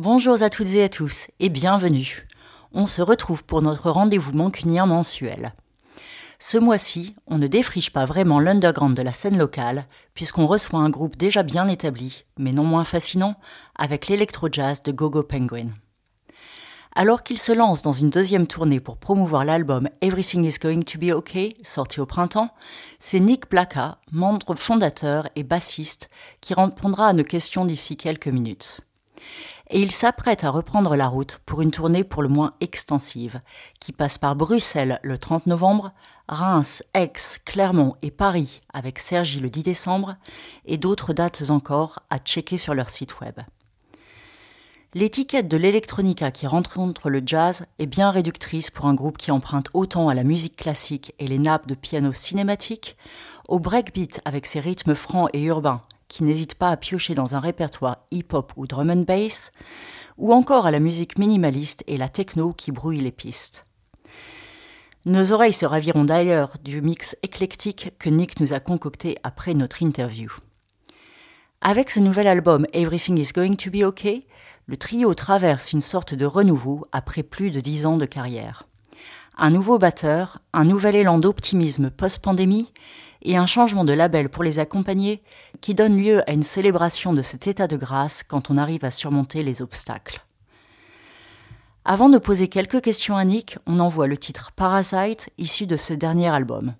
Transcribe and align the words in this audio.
Bonjour 0.00 0.40
à 0.44 0.48
toutes 0.48 0.76
et 0.76 0.84
à 0.84 0.88
tous 0.88 1.26
et 1.40 1.48
bienvenue. 1.48 2.24
On 2.72 2.86
se 2.86 3.02
retrouve 3.02 3.42
pour 3.42 3.62
notre 3.62 3.90
rendez-vous 3.90 4.30
mancunien 4.30 4.86
mensuel. 4.86 5.52
Ce 6.38 6.56
mois-ci, 6.56 7.16
on 7.26 7.36
ne 7.36 7.48
défriche 7.48 7.92
pas 7.92 8.04
vraiment 8.04 8.38
l'underground 8.38 8.96
de 8.96 9.02
la 9.02 9.12
scène 9.12 9.36
locale, 9.36 9.86
puisqu'on 10.14 10.46
reçoit 10.46 10.78
un 10.78 10.88
groupe 10.88 11.16
déjà 11.16 11.42
bien 11.42 11.66
établi, 11.66 12.26
mais 12.38 12.52
non 12.52 12.62
moins 12.62 12.84
fascinant, 12.84 13.34
avec 13.74 14.06
l'électro-jazz 14.06 14.84
de 14.84 14.92
Gogo 14.92 15.24
Penguin. 15.24 15.66
Alors 16.94 17.24
qu'il 17.24 17.38
se 17.38 17.50
lance 17.50 17.82
dans 17.82 17.90
une 17.90 18.10
deuxième 18.10 18.46
tournée 18.46 18.78
pour 18.78 18.98
promouvoir 18.98 19.44
l'album 19.44 19.88
Everything 20.00 20.44
is 20.44 20.60
Going 20.62 20.82
to 20.82 21.00
Be 21.00 21.10
Okay, 21.10 21.48
sorti 21.64 21.98
au 21.98 22.06
printemps, 22.06 22.54
c'est 23.00 23.18
Nick 23.18 23.50
Blacka, 23.50 23.98
membre 24.12 24.54
fondateur 24.54 25.26
et 25.34 25.42
bassiste, 25.42 26.08
qui 26.40 26.54
répondra 26.54 27.08
à 27.08 27.12
nos 27.14 27.24
questions 27.24 27.64
d'ici 27.64 27.96
quelques 27.96 28.28
minutes 28.28 28.80
et 29.70 29.78
il 29.80 29.90
s'apprête 29.90 30.44
à 30.44 30.50
reprendre 30.50 30.96
la 30.96 31.08
route 31.08 31.40
pour 31.44 31.60
une 31.60 31.70
tournée 31.70 32.04
pour 32.04 32.22
le 32.22 32.28
moins 32.28 32.52
extensive, 32.60 33.40
qui 33.80 33.92
passe 33.92 34.18
par 34.18 34.34
Bruxelles 34.34 34.98
le 35.02 35.18
30 35.18 35.46
novembre, 35.46 35.92
Reims, 36.28 36.82
Aix, 36.94 37.12
Clermont 37.44 37.94
et 38.02 38.10
Paris 38.10 38.60
avec 38.72 38.98
Sergi 38.98 39.40
le 39.40 39.50
10 39.50 39.62
décembre, 39.62 40.16
et 40.64 40.78
d'autres 40.78 41.12
dates 41.12 41.50
encore 41.50 42.00
à 42.10 42.18
checker 42.18 42.58
sur 42.58 42.74
leur 42.74 42.88
site 42.88 43.20
web. 43.20 43.40
L'étiquette 44.94 45.48
de 45.48 45.58
l'électronica 45.58 46.30
qui 46.30 46.46
rencontre 46.46 47.10
le 47.10 47.22
jazz 47.24 47.66
est 47.78 47.86
bien 47.86 48.10
réductrice 48.10 48.70
pour 48.70 48.86
un 48.86 48.94
groupe 48.94 49.18
qui 49.18 49.30
emprunte 49.30 49.68
autant 49.74 50.08
à 50.08 50.14
la 50.14 50.24
musique 50.24 50.56
classique 50.56 51.14
et 51.18 51.26
les 51.26 51.38
nappes 51.38 51.66
de 51.66 51.74
piano 51.74 52.12
cinématique, 52.14 52.96
au 53.48 53.60
breakbeat 53.60 54.22
avec 54.24 54.46
ses 54.46 54.60
rythmes 54.60 54.94
francs 54.94 55.28
et 55.34 55.42
urbains 55.42 55.82
qui 56.08 56.24
n'hésite 56.24 56.54
pas 56.54 56.70
à 56.70 56.76
piocher 56.76 57.14
dans 57.14 57.36
un 57.36 57.38
répertoire 57.38 57.98
hip-hop 58.10 58.52
ou 58.56 58.66
drum 58.66 58.90
and 58.90 59.04
bass, 59.06 59.52
ou 60.16 60.32
encore 60.32 60.66
à 60.66 60.70
la 60.70 60.80
musique 60.80 61.18
minimaliste 61.18 61.84
et 61.86 61.96
la 61.96 62.08
techno 62.08 62.52
qui 62.52 62.72
brouille 62.72 63.00
les 63.00 63.12
pistes. 63.12 63.66
Nos 65.04 65.32
oreilles 65.32 65.52
se 65.52 65.64
raviront 65.64 66.04
d'ailleurs 66.04 66.54
du 66.64 66.82
mix 66.82 67.16
éclectique 67.22 67.94
que 67.98 68.08
Nick 68.08 68.40
nous 68.40 68.52
a 68.52 68.60
concocté 68.60 69.16
après 69.22 69.54
notre 69.54 69.82
interview. 69.82 70.30
Avec 71.60 71.90
ce 71.90 72.00
nouvel 72.00 72.26
album 72.26 72.66
Everything 72.72 73.18
is 73.18 73.32
Going 73.34 73.56
to 73.56 73.70
Be 73.70 73.82
Okay, 73.82 74.26
le 74.66 74.76
trio 74.76 75.14
traverse 75.14 75.72
une 75.72 75.82
sorte 75.82 76.14
de 76.14 76.24
renouveau 76.24 76.86
après 76.92 77.22
plus 77.22 77.50
de 77.50 77.60
dix 77.60 77.86
ans 77.86 77.96
de 77.96 78.06
carrière. 78.06 78.68
Un 79.36 79.50
nouveau 79.50 79.78
batteur, 79.78 80.40
un 80.52 80.64
nouvel 80.64 80.96
élan 80.96 81.18
d'optimisme 81.18 81.90
post-pandémie 81.90 82.72
et 83.22 83.36
un 83.36 83.46
changement 83.46 83.84
de 83.84 83.92
label 83.92 84.28
pour 84.28 84.44
les 84.44 84.58
accompagner 84.58 85.22
qui 85.60 85.74
donne 85.74 85.96
lieu 85.96 86.28
à 86.28 86.32
une 86.32 86.42
célébration 86.42 87.12
de 87.12 87.22
cet 87.22 87.46
état 87.46 87.66
de 87.66 87.76
grâce 87.76 88.22
quand 88.22 88.50
on 88.50 88.56
arrive 88.56 88.84
à 88.84 88.90
surmonter 88.90 89.42
les 89.42 89.62
obstacles. 89.62 90.24
Avant 91.84 92.08
de 92.08 92.18
poser 92.18 92.48
quelques 92.48 92.82
questions 92.82 93.16
à 93.16 93.24
Nick, 93.24 93.58
on 93.66 93.80
envoie 93.80 94.06
le 94.06 94.18
titre 94.18 94.52
Parasite 94.54 95.30
issu 95.38 95.66
de 95.66 95.76
ce 95.76 95.94
dernier 95.94 96.28
album. 96.28 96.74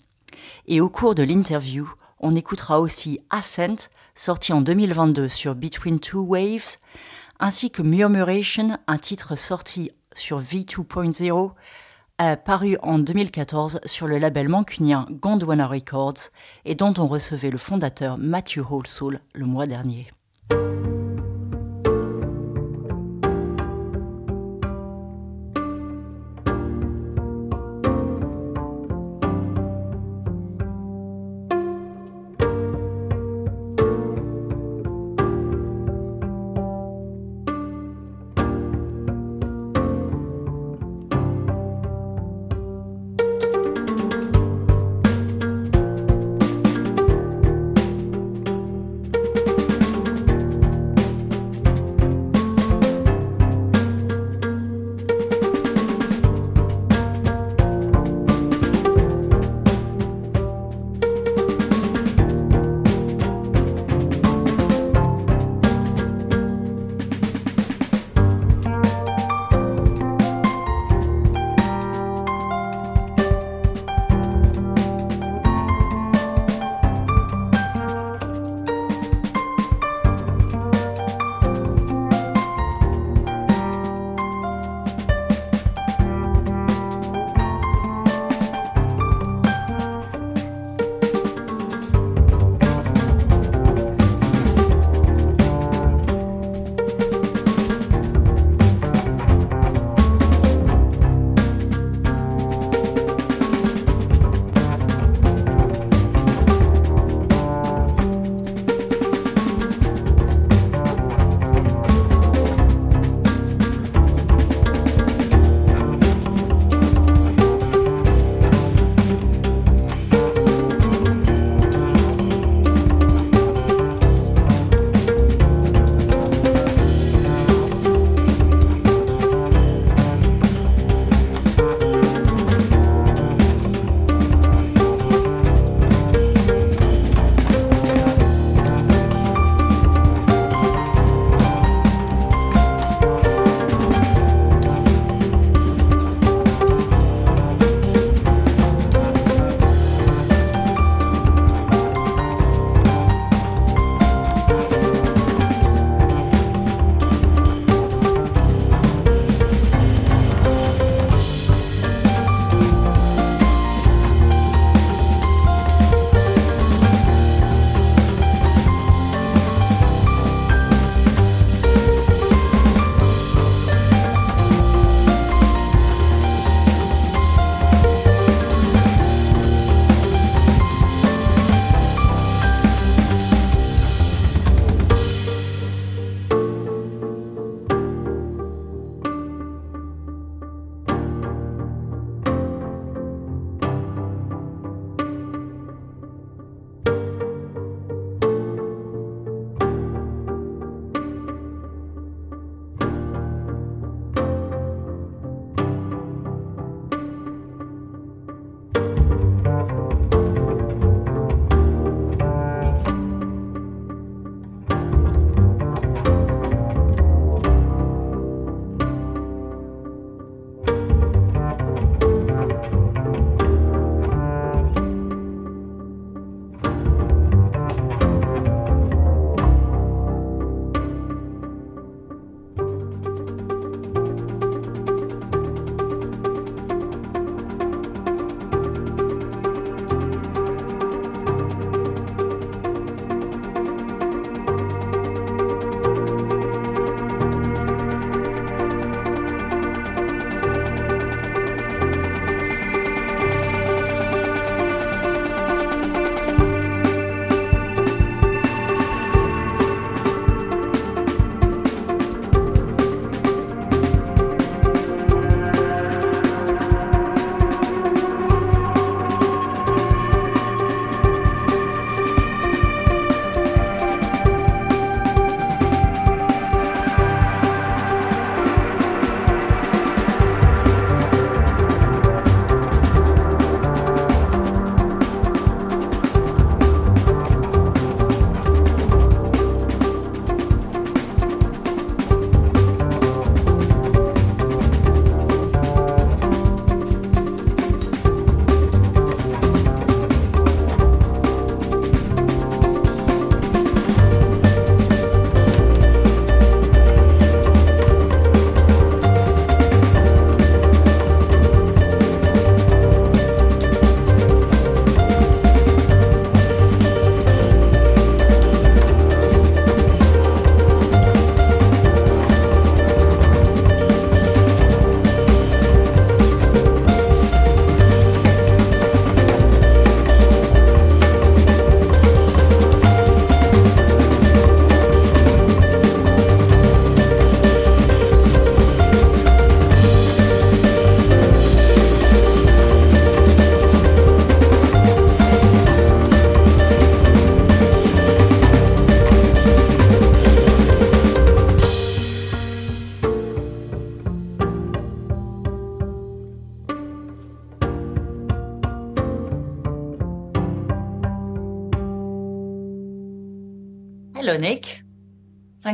Et 0.66 0.80
au 0.80 0.90
cours 0.90 1.14
de 1.14 1.22
l'interview, 1.22 1.90
on 2.20 2.34
écoutera 2.34 2.80
aussi 2.80 3.20
Ascent, 3.30 3.88
sorti 4.14 4.52
en 4.52 4.60
2022 4.60 5.28
sur 5.28 5.54
Between 5.54 5.98
Two 5.98 6.22
Waves, 6.22 6.78
ainsi 7.40 7.70
que 7.70 7.82
Murmuration, 7.82 8.76
un 8.86 8.98
titre 8.98 9.36
sorti 9.36 9.92
sur 10.14 10.40
V2.0 10.40 11.52
paru 12.44 12.76
en 12.82 12.98
2014 12.98 13.80
sur 13.84 14.08
le 14.08 14.18
label 14.18 14.48
mancunien 14.48 15.06
Gondwana 15.10 15.66
Records 15.66 16.30
et 16.64 16.74
dont 16.74 16.94
on 16.98 17.06
recevait 17.06 17.50
le 17.50 17.58
fondateur 17.58 18.18
Matthew 18.18 18.60
Holsoul 18.70 19.20
le 19.34 19.44
mois 19.44 19.66
dernier. 19.66 20.08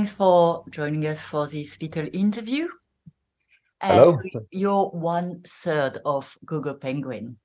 Thanks 0.05 0.17
for 0.19 0.65
joining 0.69 1.07
us 1.07 1.25
for 1.25 1.47
this 1.47 1.81
little 1.81 2.07
interview. 2.13 2.69
Uh, 3.81 4.05
Hello. 4.05 4.17
so 4.31 4.47
you're 4.51 4.91
one 4.91 5.41
third 5.47 5.97
of 6.05 6.37
GoGo 6.45 6.75
Penguin 6.75 7.39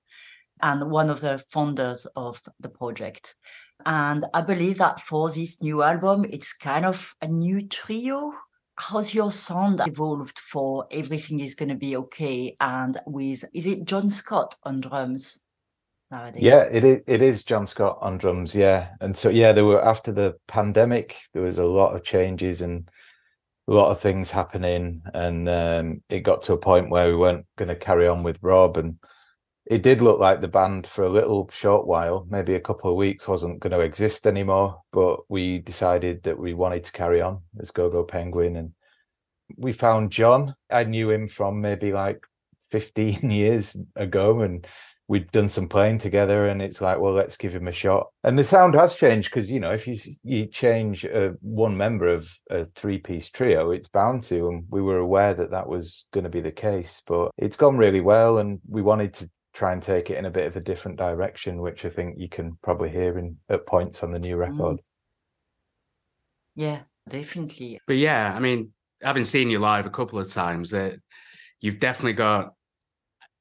and 0.61 0.91
one 0.91 1.09
of 1.09 1.21
the 1.21 1.41
founders 1.47 2.05
of 2.17 2.41
the 2.59 2.67
project. 2.67 3.35
And 3.85 4.25
I 4.33 4.41
believe 4.41 4.77
that 4.79 4.99
for 4.99 5.31
this 5.31 5.61
new 5.61 5.83
album, 5.83 6.25
it's 6.29 6.51
kind 6.51 6.85
of 6.85 7.15
a 7.21 7.27
new 7.27 7.65
trio. 7.65 8.33
How's 8.75 9.15
your 9.15 9.31
sound 9.31 9.79
evolved 9.87 10.37
for 10.37 10.85
Everything 10.91 11.39
is 11.39 11.55
Gonna 11.55 11.75
Be 11.75 11.95
Okay? 11.95 12.57
And 12.59 12.99
with, 13.05 13.45
is 13.53 13.67
it 13.67 13.85
John 13.85 14.09
Scott 14.09 14.53
on 14.63 14.81
drums? 14.81 15.41
Yeah, 16.35 16.63
it 16.63 16.83
is, 16.83 17.01
it 17.07 17.21
is 17.21 17.43
John 17.43 17.67
Scott 17.67 17.99
on 18.01 18.17
drums. 18.17 18.55
Yeah. 18.55 18.89
And 18.99 19.15
so, 19.15 19.29
yeah, 19.29 19.51
there 19.51 19.65
were 19.65 19.83
after 19.83 20.11
the 20.11 20.35
pandemic, 20.47 21.17
there 21.33 21.43
was 21.43 21.57
a 21.59 21.65
lot 21.65 21.95
of 21.95 22.03
changes 22.03 22.61
and 22.61 22.89
a 23.67 23.73
lot 23.73 23.91
of 23.91 23.99
things 23.99 24.31
happening. 24.31 25.03
And 25.13 25.47
um, 25.47 26.03
it 26.09 26.21
got 26.21 26.41
to 26.43 26.53
a 26.53 26.57
point 26.57 26.89
where 26.89 27.09
we 27.09 27.15
weren't 27.15 27.45
going 27.57 27.69
to 27.69 27.75
carry 27.75 28.07
on 28.07 28.23
with 28.23 28.39
Rob. 28.41 28.77
And 28.77 28.97
it 29.69 29.83
did 29.83 30.01
look 30.01 30.19
like 30.19 30.41
the 30.41 30.47
band 30.47 30.87
for 30.87 31.03
a 31.03 31.09
little 31.09 31.47
short 31.53 31.85
while, 31.85 32.25
maybe 32.27 32.55
a 32.55 32.59
couple 32.59 32.89
of 32.89 32.97
weeks, 32.97 33.27
wasn't 33.27 33.59
going 33.59 33.71
to 33.71 33.81
exist 33.81 34.25
anymore. 34.25 34.81
But 34.91 35.19
we 35.29 35.59
decided 35.59 36.23
that 36.23 36.39
we 36.39 36.55
wanted 36.55 36.85
to 36.85 36.91
carry 36.91 37.21
on 37.21 37.43
as 37.59 37.69
Go 37.69 37.87
Go 37.89 38.03
Penguin, 38.03 38.55
and 38.55 38.71
we 39.57 39.71
found 39.71 40.11
John. 40.11 40.55
I 40.71 40.85
knew 40.85 41.11
him 41.11 41.27
from 41.27 41.61
maybe 41.61 41.93
like 41.93 42.25
15 42.71 43.29
years 43.29 43.77
ago, 43.95 44.41
and 44.41 44.65
we'd 45.09 45.29
done 45.31 45.49
some 45.49 45.67
playing 45.67 45.97
together. 45.97 46.47
And 46.47 46.61
it's 46.61 46.79
like, 46.79 46.99
well, 46.99 47.13
let's 47.13 47.35
give 47.35 47.53
him 47.53 47.67
a 47.67 47.73
shot. 47.73 48.07
And 48.23 48.37
the 48.37 48.43
sound 48.43 48.75
has 48.75 48.95
changed 48.95 49.29
because 49.29 49.51
you 49.51 49.59
know 49.59 49.71
if 49.71 49.87
you 49.87 49.97
you 50.23 50.45
change 50.45 51.03
uh, 51.03 51.31
one 51.41 51.75
member 51.75 52.07
of 52.07 52.31
a 52.49 52.65
three 52.75 52.99
piece 52.99 53.29
trio, 53.29 53.71
it's 53.71 53.89
bound 53.89 54.23
to. 54.23 54.47
And 54.47 54.63
we 54.69 54.81
were 54.81 54.99
aware 54.99 55.33
that 55.33 55.51
that 55.51 55.67
was 55.67 56.07
going 56.13 56.23
to 56.23 56.29
be 56.29 56.41
the 56.41 56.51
case, 56.51 57.01
but 57.05 57.31
it's 57.37 57.57
gone 57.57 57.75
really 57.75 58.01
well, 58.01 58.37
and 58.37 58.61
we 58.69 58.81
wanted 58.81 59.13
to 59.15 59.29
try 59.51 59.73
and 59.73 59.81
take 59.81 60.09
it 60.09 60.17
in 60.17 60.25
a 60.25 60.31
bit 60.31 60.45
of 60.45 60.55
a 60.55 60.61
different 60.61 60.97
direction, 60.97 61.59
which 61.59 61.83
I 61.83 61.89
think 61.89 62.19
you 62.19 62.29
can 62.29 62.57
probably 62.61 62.89
hear 62.89 63.17
in 63.17 63.35
at 63.49 63.65
points 63.65 64.03
on 64.03 64.11
the 64.11 64.19
new 64.19 64.37
mm. 64.37 64.39
record. 64.39 64.77
Mm. 64.77 64.83
Yeah, 66.55 66.81
definitely. 67.09 67.79
But 67.87 67.97
yeah, 67.97 68.31
I 68.33 68.39
mean, 68.39 68.71
having 69.01 69.23
seen 69.23 69.49
you 69.49 69.57
live 69.57 69.87
a 69.87 69.89
couple 69.89 70.19
of 70.19 70.29
times, 70.29 70.69
that 70.69 70.99
you've 71.61 71.79
definitely 71.79 72.13
got 72.13 72.53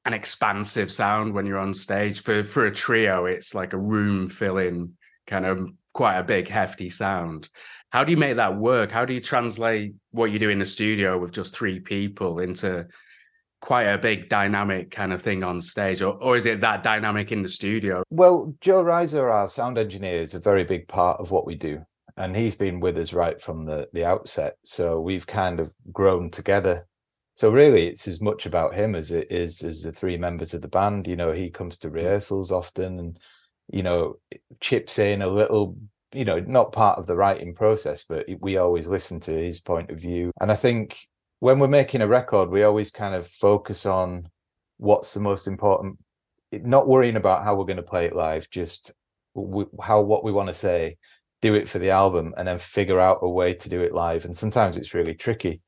an 0.09 0.15
expansive 0.15 0.91
sound 0.91 1.35
when 1.35 1.45
you're 1.45 1.59
on 1.59 1.73
stage. 1.73 2.23
For 2.23 2.43
for 2.43 2.65
a 2.65 2.71
trio, 2.71 3.25
it's 3.25 3.53
like 3.53 3.73
a 3.73 3.77
room 3.77 4.27
filling 4.27 4.93
kind 5.27 5.45
of 5.45 5.71
quite 5.93 6.17
a 6.17 6.23
big 6.23 6.47
hefty 6.47 6.89
sound. 6.89 7.49
How 7.91 8.03
do 8.03 8.11
you 8.11 8.17
make 8.17 8.37
that 8.37 8.57
work? 8.57 8.89
How 8.89 9.05
do 9.05 9.13
you 9.13 9.21
translate 9.21 9.93
what 10.11 10.31
you 10.31 10.39
do 10.39 10.49
in 10.49 10.57
the 10.57 10.65
studio 10.65 11.19
with 11.19 11.31
just 11.31 11.55
three 11.55 11.79
people 11.79 12.39
into 12.39 12.87
quite 13.61 13.83
a 13.83 13.97
big 13.99 14.29
dynamic 14.29 14.89
kind 14.89 15.13
of 15.13 15.21
thing 15.21 15.43
on 15.43 15.61
stage 15.61 16.01
or, 16.01 16.13
or 16.23 16.37
is 16.37 16.45
it 16.45 16.61
that 16.61 16.81
dynamic 16.81 17.33
in 17.33 17.41
the 17.41 17.49
studio 17.49 18.03
well 18.09 18.53
joe 18.61 18.81
reiser 18.81 19.29
our 19.29 19.49
sound 19.49 19.77
engineer 19.77 20.21
is 20.21 20.33
a 20.33 20.39
very 20.39 20.63
big 20.63 20.87
part 20.87 21.19
of 21.19 21.29
what 21.31 21.45
we 21.45 21.55
do 21.55 21.81
and 22.15 22.37
he's 22.37 22.55
been 22.55 22.79
with 22.79 22.97
us 22.97 23.11
right 23.11 23.41
from 23.41 23.63
the 23.63 23.85
the 23.91 24.05
outset 24.05 24.55
so 24.63 25.01
we've 25.01 25.27
kind 25.27 25.59
of 25.59 25.73
grown 25.91 26.29
together 26.29 26.87
so 27.39 27.49
really 27.49 27.87
it's 27.87 28.07
as 28.07 28.21
much 28.21 28.45
about 28.45 28.73
him 28.73 28.95
as 28.95 29.11
it 29.11 29.31
is 29.31 29.63
as 29.63 29.83
the 29.83 29.91
three 29.91 30.17
members 30.17 30.53
of 30.53 30.61
the 30.61 30.67
band 30.67 31.07
you 31.07 31.15
know 31.15 31.31
he 31.31 31.49
comes 31.49 31.77
to 31.77 31.89
mm. 31.89 31.93
rehearsals 31.93 32.51
often 32.51 32.99
and 32.99 33.19
you 33.71 33.83
know 33.83 34.17
chips 34.59 34.99
in 34.99 35.21
a 35.21 35.27
little 35.27 35.77
you 36.13 36.25
know 36.25 36.39
not 36.39 36.71
part 36.71 36.97
of 36.97 37.05
the 37.05 37.15
writing 37.15 37.53
process 37.53 38.03
but 38.07 38.25
we 38.39 38.57
always 38.57 38.87
listen 38.87 39.19
to 39.19 39.31
his 39.31 39.59
point 39.59 39.89
of 39.91 39.99
view 39.99 40.31
and 40.41 40.51
i 40.51 40.55
think 40.55 40.97
when 41.39 41.59
we're 41.59 41.67
making 41.67 42.01
a 42.01 42.07
record, 42.07 42.49
we 42.49 42.63
always 42.63 42.91
kind 42.91 43.15
of 43.15 43.27
focus 43.27 43.85
on 43.85 44.29
what's 44.77 45.13
the 45.13 45.19
most 45.19 45.47
important, 45.47 45.97
not 46.51 46.87
worrying 46.87 47.15
about 47.15 47.43
how 47.43 47.55
we're 47.55 47.65
going 47.65 47.77
to 47.77 47.83
play 47.83 48.05
it 48.05 48.15
live, 48.15 48.49
just 48.49 48.91
how 49.81 50.01
what 50.01 50.23
we 50.23 50.31
want 50.31 50.49
to 50.49 50.53
say, 50.53 50.97
do 51.41 51.55
it 51.55 51.69
for 51.69 51.79
the 51.79 51.89
album, 51.89 52.33
and 52.37 52.47
then 52.47 52.57
figure 52.57 52.99
out 52.99 53.19
a 53.21 53.29
way 53.29 53.53
to 53.53 53.69
do 53.69 53.81
it 53.81 53.93
live. 53.93 54.25
And 54.25 54.35
sometimes 54.35 54.75
it's 54.75 54.93
really 54.93 55.15
tricky. 55.15 55.61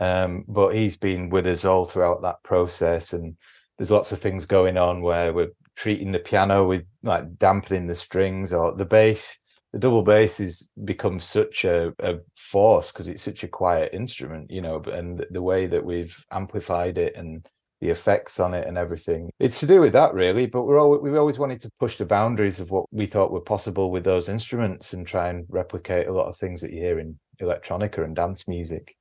Um, 0.00 0.44
but 0.48 0.74
he's 0.74 0.96
been 0.96 1.28
with 1.28 1.46
us 1.46 1.64
all 1.64 1.84
throughout 1.84 2.22
that 2.22 2.42
process, 2.42 3.12
and 3.12 3.36
there's 3.76 3.90
lots 3.90 4.12
of 4.12 4.20
things 4.20 4.46
going 4.46 4.78
on 4.78 5.02
where 5.02 5.32
we're 5.32 5.52
treating 5.76 6.12
the 6.12 6.18
piano 6.18 6.66
with 6.66 6.84
like 7.02 7.38
dampening 7.38 7.86
the 7.86 7.94
strings 7.94 8.52
or 8.52 8.74
the 8.74 8.84
bass 8.84 9.38
the 9.72 9.78
double 9.78 10.02
bass 10.02 10.36
has 10.36 10.68
become 10.84 11.18
such 11.18 11.64
a, 11.64 11.94
a 12.00 12.18
force 12.36 12.92
because 12.92 13.08
it's 13.08 13.22
such 13.22 13.42
a 13.42 13.48
quiet 13.48 13.94
instrument, 13.94 14.50
you 14.50 14.60
know, 14.60 14.82
and 14.92 15.24
the 15.30 15.42
way 15.42 15.66
that 15.66 15.84
we've 15.84 16.24
amplified 16.30 16.98
it 16.98 17.16
and 17.16 17.46
the 17.80 17.88
effects 17.88 18.38
on 18.38 18.54
it 18.54 18.66
and 18.68 18.76
everything. 18.76 19.30
It's 19.40 19.60
to 19.60 19.66
do 19.66 19.80
with 19.80 19.94
that 19.94 20.12
really, 20.12 20.46
but 20.46 20.64
we're 20.64 20.78
all 20.78 20.96
we've 20.98 21.16
always 21.16 21.38
wanted 21.38 21.62
to 21.62 21.70
push 21.80 21.96
the 21.96 22.04
boundaries 22.04 22.60
of 22.60 22.70
what 22.70 22.84
we 22.92 23.06
thought 23.06 23.32
were 23.32 23.40
possible 23.40 23.90
with 23.90 24.04
those 24.04 24.28
instruments 24.28 24.92
and 24.92 25.06
try 25.06 25.30
and 25.30 25.46
replicate 25.48 26.06
a 26.06 26.12
lot 26.12 26.28
of 26.28 26.36
things 26.36 26.60
that 26.60 26.72
you 26.72 26.78
hear 26.78 26.98
in 26.98 27.18
electronica 27.40 28.04
and 28.04 28.14
dance 28.14 28.46
music. 28.46 28.94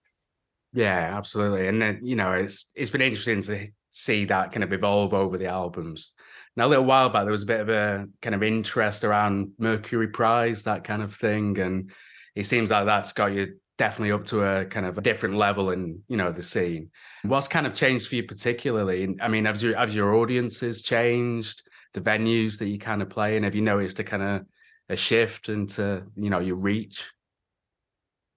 Yeah, 0.74 1.16
absolutely. 1.18 1.68
And 1.68 1.82
then, 1.82 2.00
you 2.02 2.16
know, 2.16 2.34
it's 2.34 2.72
it's 2.76 2.90
been 2.92 3.02
interesting 3.02 3.42
to 3.44 3.68
see 3.90 4.26
that 4.26 4.52
kind 4.52 4.64
of 4.64 4.72
evolve 4.72 5.14
over 5.14 5.38
the 5.38 5.48
albums. 5.48 6.14
Now, 6.56 6.68
a 6.68 6.70
little 6.70 6.86
while 6.86 7.10
back, 7.10 7.24
there 7.24 7.32
was 7.32 7.44
a 7.44 7.48
bit 7.48 7.62
of 7.62 7.70
a 7.70 8.08
kind 8.22 8.36
of 8.36 8.44
interest 8.44 9.04
around 9.04 9.52
Mercury 9.58 10.08
Prize, 10.08 10.64
that 10.64 10.84
kind 10.84 11.02
of 11.02 11.14
thing, 11.14 11.60
and 11.60 11.92
it 12.36 12.46
seems 12.46 12.72
like 12.72 12.86
that's 12.86 13.14
got 13.14 13.34
you 13.34 13.58
definitely 13.78 14.12
up 14.12 14.24
to 14.26 14.44
a 14.44 14.66
kind 14.66 14.86
of 14.86 14.98
a 14.98 15.02
different 15.02 15.36
level 15.36 15.72
in 15.72 16.02
you 16.08 16.18
know 16.18 16.32
the 16.32 16.44
scene. 16.44 16.90
What's 17.24 17.48
kind 17.48 17.68
of 17.68 17.74
changed 17.74 18.08
for 18.08 18.16
you 18.16 18.24
particularly? 18.24 19.16
I 19.22 19.28
mean, 19.28 19.46
have 19.46 19.62
your 19.62 19.76
have 19.78 19.94
your 19.94 20.16
audiences 20.16 20.82
changed? 20.82 21.64
The 21.94 22.02
venues 22.02 22.58
that 22.60 22.70
you 22.70 22.80
kind 22.80 23.02
of 23.02 23.10
play 23.10 23.36
in, 23.36 23.44
have 23.44 23.56
you 23.56 23.62
noticed 23.62 24.00
a 24.00 24.04
kind 24.06 24.24
of 24.24 24.46
a 24.88 24.96
shift 24.96 25.50
into 25.50 26.06
you 26.16 26.30
know 26.30 26.40
your 26.40 26.56
reach? 26.58 27.12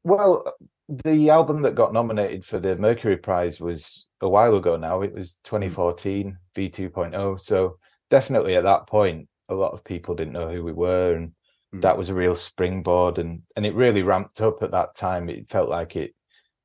Well, 0.02 0.52
the 0.88 1.30
album 1.30 1.62
that 1.62 1.74
got 1.74 1.92
nominated 1.92 2.44
for 2.44 2.58
the 2.58 2.76
Mercury 2.76 3.16
Prize 3.16 3.60
was 3.60 4.06
a 4.20 4.28
while 4.28 4.54
ago 4.54 4.76
now. 4.76 5.02
It 5.02 5.14
was 5.14 5.38
2014 5.44 6.36
V2.0. 6.54 7.40
So 7.40 7.78
definitely 8.10 8.56
at 8.56 8.64
that 8.64 8.86
point, 8.86 9.28
a 9.48 9.54
lot 9.54 9.72
of 9.72 9.84
people 9.84 10.14
didn't 10.14 10.34
know 10.34 10.50
who 10.50 10.62
we 10.62 10.72
were, 10.72 11.14
and 11.14 11.32
mm. 11.74 11.80
that 11.82 11.98
was 11.98 12.10
a 12.10 12.14
real 12.14 12.34
springboard. 12.34 13.18
And 13.18 13.42
and 13.56 13.64
it 13.64 13.74
really 13.74 14.02
ramped 14.02 14.40
up 14.40 14.62
at 14.62 14.72
that 14.72 14.94
time. 14.94 15.28
It 15.28 15.50
felt 15.50 15.68
like 15.68 15.96
it 15.96 16.14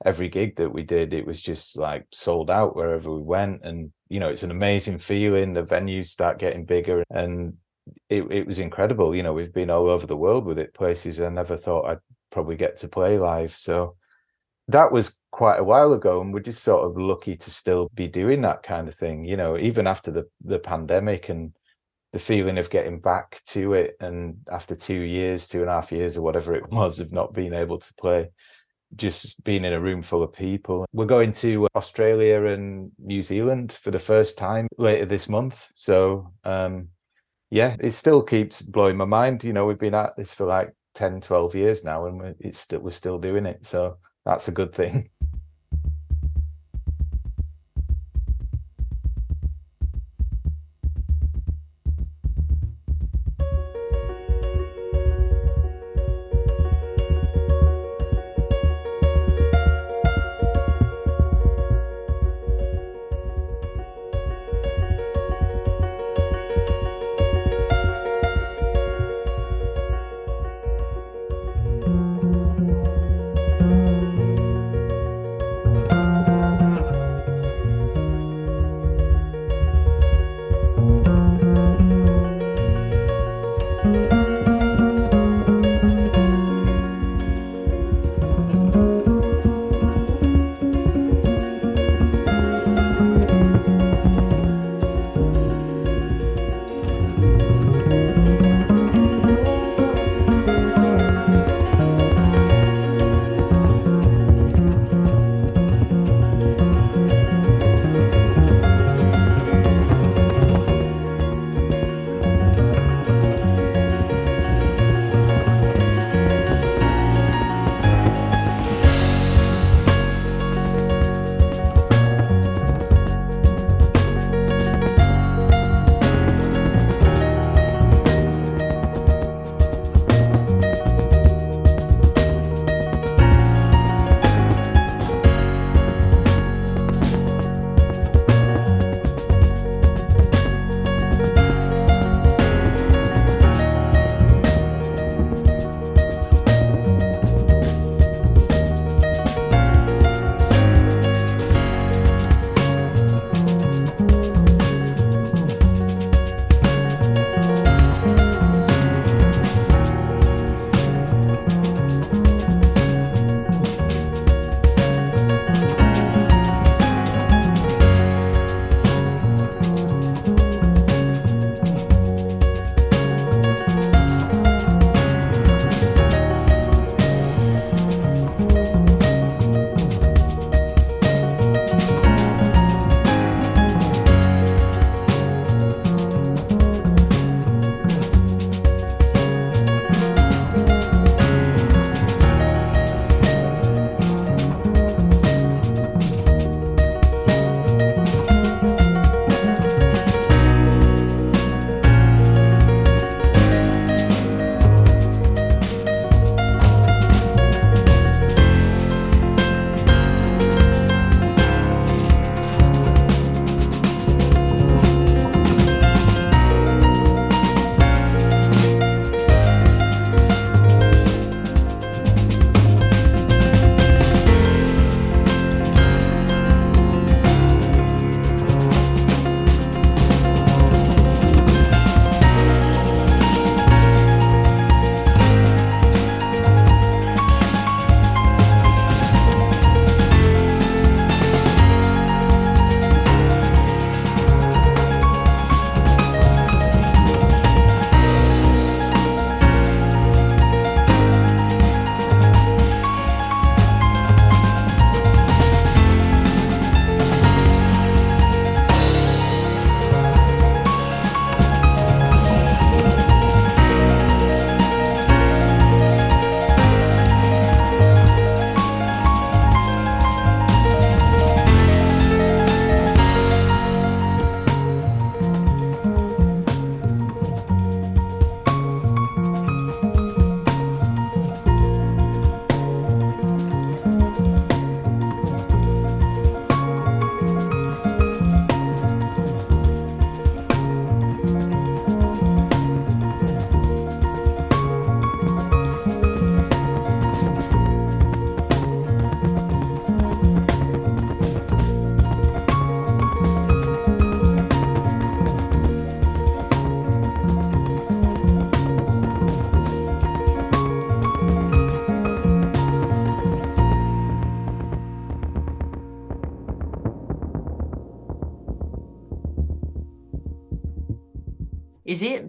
every 0.05 0.29
gig 0.29 0.55
that 0.55 0.69
we 0.71 0.83
did, 0.83 1.13
it 1.13 1.25
was 1.25 1.41
just 1.41 1.77
like 1.77 2.05
sold 2.11 2.49
out 2.49 2.75
wherever 2.75 3.13
we 3.13 3.21
went. 3.21 3.63
And 3.63 3.91
you 4.09 4.19
know, 4.19 4.29
it's 4.29 4.43
an 4.43 4.51
amazing 4.51 4.97
feeling. 4.97 5.53
The 5.53 5.63
venues 5.63 6.07
start 6.07 6.39
getting 6.39 6.65
bigger, 6.65 7.03
and 7.09 7.55
it 8.09 8.23
it 8.31 8.45
was 8.45 8.59
incredible. 8.59 9.15
You 9.15 9.23
know, 9.23 9.33
we've 9.33 9.53
been 9.53 9.69
all 9.69 9.89
over 9.89 10.07
the 10.07 10.17
world 10.17 10.45
with 10.45 10.59
it, 10.59 10.73
places 10.73 11.21
I 11.21 11.29
never 11.29 11.57
thought 11.57 11.85
I'd 11.89 11.99
probably 12.31 12.55
get 12.57 12.77
to 12.77 12.87
play 12.87 13.17
live. 13.17 13.55
So 13.55 13.95
that 14.69 14.91
was 14.91 15.17
quite 15.31 15.57
a 15.57 15.63
while 15.63 15.93
ago 15.93 16.21
and 16.21 16.33
we're 16.33 16.39
just 16.39 16.63
sort 16.63 16.85
of 16.85 16.97
lucky 16.97 17.35
to 17.35 17.49
still 17.49 17.89
be 17.95 18.07
doing 18.07 18.41
that 18.41 18.61
kind 18.63 18.87
of 18.87 18.95
thing 18.95 19.25
you 19.25 19.35
know 19.35 19.57
even 19.57 19.87
after 19.87 20.11
the 20.11 20.25
the 20.43 20.59
pandemic 20.59 21.29
and 21.29 21.53
the 22.13 22.19
feeling 22.19 22.57
of 22.57 22.69
getting 22.69 22.99
back 22.99 23.41
to 23.45 23.73
it 23.73 23.95
and 23.99 24.37
after 24.51 24.75
two 24.75 25.01
years 25.01 25.47
two 25.47 25.61
and 25.61 25.69
a 25.69 25.73
half 25.73 25.91
years 25.91 26.17
or 26.17 26.21
whatever 26.21 26.55
it 26.55 26.67
was 26.71 26.99
of 26.99 27.11
not 27.11 27.33
being 27.33 27.53
able 27.53 27.77
to 27.77 27.93
play 27.95 28.29
just 28.95 29.43
being 29.43 29.65
in 29.65 29.73
a 29.73 29.79
room 29.79 30.01
full 30.01 30.23
of 30.23 30.33
people. 30.33 30.87
We're 30.93 31.05
going 31.05 31.31
to 31.33 31.67
australia 31.75 32.45
and 32.45 32.91
new 32.97 33.21
zealand 33.21 33.71
for 33.71 33.91
the 33.91 33.99
first 33.99 34.37
time 34.37 34.67
later 34.77 35.05
this 35.05 35.29
month 35.29 35.67
so 35.73 36.31
um 36.43 36.89
yeah 37.51 37.75
it 37.79 37.91
still 37.91 38.21
keeps 38.21 38.61
blowing 38.61 38.97
my 38.97 39.05
mind 39.05 39.43
you 39.43 39.53
know 39.53 39.65
we've 39.65 39.79
been 39.79 39.95
at 39.95 40.15
this 40.17 40.31
for 40.31 40.45
like 40.45 40.73
10 40.95 41.21
12 41.21 41.55
years 41.55 41.83
now 41.83 42.07
and 42.07 42.35
it's 42.39 42.67
we're 42.71 42.89
still 42.89 43.19
doing 43.19 43.45
it 43.45 43.65
so 43.65 43.97
that's 44.29 44.47
a 44.47 44.51
good 44.51 44.73
thing. 44.73 45.09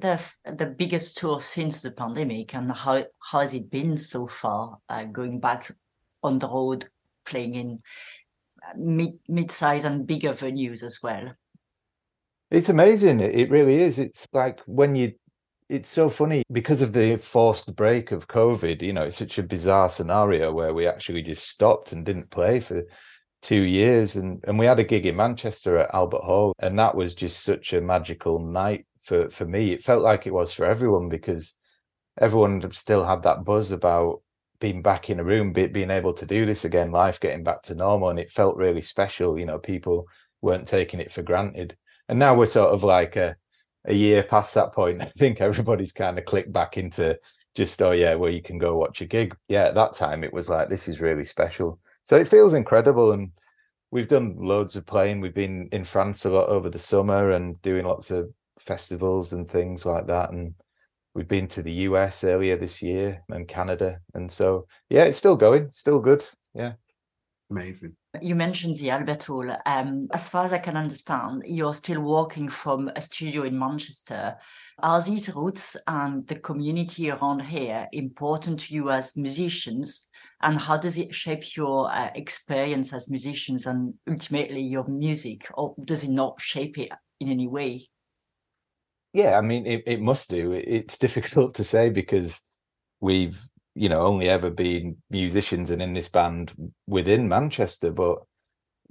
The 0.00 0.20
the 0.56 0.66
biggest 0.66 1.18
tour 1.18 1.40
since 1.40 1.82
the 1.82 1.90
pandemic, 1.90 2.54
and 2.54 2.72
how 2.72 3.04
how 3.18 3.40
has 3.40 3.54
it 3.54 3.70
been 3.70 3.96
so 3.96 4.26
far? 4.26 4.78
Uh, 4.88 5.04
going 5.04 5.40
back 5.40 5.70
on 6.22 6.38
the 6.38 6.48
road, 6.48 6.88
playing 7.24 7.54
in 7.54 7.82
uh, 8.66 8.72
mid 8.76 9.18
mid-size 9.28 9.84
and 9.84 10.06
bigger 10.06 10.30
venues 10.30 10.82
as 10.82 11.00
well. 11.02 11.32
It's 12.50 12.68
amazing. 12.68 13.20
It 13.20 13.50
really 13.50 13.76
is. 13.76 13.98
It's 13.98 14.26
like 14.32 14.60
when 14.66 14.94
you. 14.94 15.12
It's 15.68 15.88
so 15.88 16.10
funny 16.10 16.42
because 16.50 16.82
of 16.82 16.92
the 16.92 17.16
forced 17.16 17.76
break 17.76 18.10
of 18.10 18.26
COVID. 18.26 18.82
You 18.82 18.92
know, 18.92 19.04
it's 19.04 19.16
such 19.16 19.38
a 19.38 19.44
bizarre 19.44 19.88
scenario 19.88 20.52
where 20.52 20.74
we 20.74 20.88
actually 20.88 21.22
just 21.22 21.48
stopped 21.48 21.92
and 21.92 22.04
didn't 22.04 22.30
play 22.30 22.58
for 22.58 22.82
two 23.40 23.62
years, 23.62 24.16
and 24.16 24.42
and 24.48 24.58
we 24.58 24.66
had 24.66 24.80
a 24.80 24.84
gig 24.84 25.06
in 25.06 25.16
Manchester 25.16 25.78
at 25.78 25.94
Albert 25.94 26.22
Hall, 26.24 26.54
and 26.58 26.78
that 26.78 26.96
was 26.96 27.14
just 27.14 27.44
such 27.44 27.72
a 27.72 27.80
magical 27.80 28.40
night 28.40 28.86
for 29.10 29.28
for 29.30 29.44
me. 29.44 29.72
It 29.72 29.82
felt 29.82 30.02
like 30.02 30.26
it 30.26 30.32
was 30.32 30.52
for 30.52 30.64
everyone 30.64 31.08
because 31.08 31.54
everyone 32.18 32.70
still 32.70 33.04
had 33.04 33.24
that 33.24 33.44
buzz 33.44 33.72
about 33.72 34.22
being 34.60 34.82
back 34.82 35.10
in 35.10 35.18
a 35.18 35.24
room, 35.24 35.52
be, 35.52 35.66
being 35.66 35.90
able 35.90 36.12
to 36.12 36.26
do 36.26 36.46
this 36.46 36.64
again, 36.64 36.92
life 36.92 37.18
getting 37.18 37.42
back 37.42 37.62
to 37.62 37.74
normal, 37.74 38.10
and 38.10 38.20
it 38.20 38.30
felt 38.30 38.56
really 38.56 38.80
special. 38.80 39.36
You 39.36 39.46
know, 39.46 39.58
people 39.58 40.06
weren't 40.42 40.68
taking 40.68 41.00
it 41.00 41.10
for 41.10 41.22
granted, 41.22 41.76
and 42.08 42.18
now 42.20 42.36
we're 42.36 42.46
sort 42.46 42.72
of 42.72 42.84
like 42.84 43.16
a 43.16 43.36
a 43.86 43.94
year 43.94 44.22
past 44.22 44.54
that 44.54 44.72
point. 44.72 45.02
I 45.02 45.06
think 45.06 45.40
everybody's 45.40 45.92
kind 45.92 46.16
of 46.16 46.24
clicked 46.24 46.52
back 46.52 46.78
into 46.78 47.18
just 47.56 47.82
oh 47.82 47.90
yeah, 47.90 48.14
well 48.14 48.30
you 48.30 48.42
can 48.42 48.58
go 48.58 48.76
watch 48.76 49.00
a 49.00 49.06
gig. 49.06 49.36
Yeah, 49.48 49.64
at 49.64 49.74
that 49.74 49.94
time 49.94 50.22
it 50.22 50.32
was 50.32 50.48
like 50.48 50.68
this 50.68 50.86
is 50.86 51.00
really 51.00 51.24
special. 51.24 51.80
So 52.04 52.16
it 52.16 52.28
feels 52.28 52.54
incredible, 52.54 53.10
and 53.10 53.32
we've 53.90 54.08
done 54.08 54.36
loads 54.38 54.76
of 54.76 54.86
playing. 54.86 55.20
We've 55.20 55.34
been 55.34 55.68
in 55.72 55.82
France 55.84 56.24
a 56.24 56.30
lot 56.30 56.48
over 56.48 56.70
the 56.70 56.78
summer 56.78 57.32
and 57.32 57.60
doing 57.62 57.86
lots 57.86 58.12
of 58.12 58.30
festivals 58.60 59.32
and 59.32 59.48
things 59.48 59.84
like 59.84 60.06
that, 60.06 60.30
and 60.30 60.54
we've 61.14 61.28
been 61.28 61.48
to 61.48 61.62
the 61.62 61.72
US 61.72 62.24
earlier 62.24 62.56
this 62.56 62.82
year 62.82 63.22
and 63.28 63.48
Canada. 63.48 64.00
And 64.14 64.30
so, 64.30 64.66
yeah, 64.88 65.04
it's 65.04 65.18
still 65.18 65.36
going, 65.36 65.70
still 65.70 66.00
good. 66.00 66.24
Yeah. 66.54 66.74
Amazing. 67.50 67.96
You 68.22 68.36
mentioned 68.36 68.76
the 68.76 68.90
Albert 68.90 69.24
Hall. 69.24 69.56
Um, 69.66 70.06
as 70.12 70.28
far 70.28 70.44
as 70.44 70.52
I 70.52 70.58
can 70.58 70.76
understand, 70.76 71.42
you're 71.46 71.74
still 71.74 72.00
working 72.00 72.48
from 72.48 72.88
a 72.94 73.00
studio 73.00 73.42
in 73.42 73.58
Manchester. 73.58 74.36
Are 74.78 75.02
these 75.02 75.34
roots 75.34 75.76
and 75.88 76.26
the 76.28 76.38
community 76.38 77.10
around 77.10 77.40
here 77.40 77.88
important 77.92 78.60
to 78.60 78.74
you 78.74 78.90
as 78.90 79.16
musicians? 79.16 80.08
And 80.42 80.58
how 80.58 80.76
does 80.76 80.96
it 80.96 81.12
shape 81.12 81.56
your 81.56 81.92
uh, 81.92 82.10
experience 82.14 82.92
as 82.92 83.10
musicians 83.10 83.66
and 83.66 83.94
ultimately 84.08 84.62
your 84.62 84.86
music? 84.86 85.48
Or 85.54 85.74
does 85.84 86.04
it 86.04 86.10
not 86.10 86.40
shape 86.40 86.78
it 86.78 86.90
in 87.18 87.28
any 87.28 87.48
way? 87.48 87.84
Yeah, 89.12 89.36
I 89.36 89.40
mean, 89.40 89.66
it, 89.66 89.82
it 89.86 90.00
must 90.00 90.30
do. 90.30 90.52
It's 90.52 90.98
difficult 91.06 91.54
to 91.54 91.64
say 91.64 91.90
because 91.90 92.42
we've, 93.00 93.42
you 93.74 93.88
know, 93.88 94.02
only 94.02 94.28
ever 94.28 94.50
been 94.50 94.98
musicians 95.10 95.70
and 95.70 95.82
in 95.82 95.94
this 95.94 96.08
band 96.08 96.52
within 96.86 97.28
Manchester. 97.28 97.90
But 97.90 98.18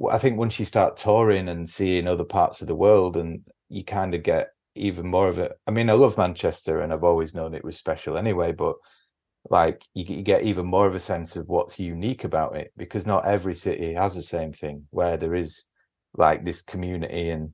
I 0.10 0.18
think 0.18 0.38
once 0.38 0.60
you 0.60 0.66
start 0.66 0.98
touring 0.98 1.50
and 1.50 1.68
seeing 1.68 2.08
other 2.08 2.24
parts 2.26 2.62
of 2.62 2.68
the 2.68 2.76
world, 2.76 3.18
and 3.18 3.42
you 3.70 3.84
kind 3.84 4.16
of 4.16 4.24
get 4.24 4.50
even 4.76 5.08
more 5.08 5.28
of 5.28 5.40
it. 5.40 5.52
I 5.68 5.72
mean, 5.72 5.90
I 5.90 5.94
love 5.94 6.18
Manchester 6.18 6.82
and 6.82 6.94
I've 6.94 7.04
always 7.04 7.36
known 7.36 7.54
it 7.54 7.64
was 7.66 7.78
special 7.78 8.18
anyway, 8.18 8.52
but 8.54 8.76
like 9.50 9.84
you, 9.94 10.04
you 10.06 10.22
get 10.22 10.44
even 10.44 10.66
more 10.66 10.88
of 10.88 10.96
a 10.96 11.00
sense 11.00 11.36
of 11.36 11.48
what's 11.48 11.80
unique 11.80 12.24
about 12.24 12.56
it 12.56 12.72
because 12.78 13.06
not 13.06 13.26
every 13.26 13.56
city 13.56 13.94
has 13.94 14.16
the 14.16 14.22
same 14.22 14.54
thing 14.54 14.86
where 14.92 15.18
there 15.18 15.36
is 15.36 15.66
like 16.14 16.44
this 16.44 16.62
community 16.62 17.30
and 17.30 17.54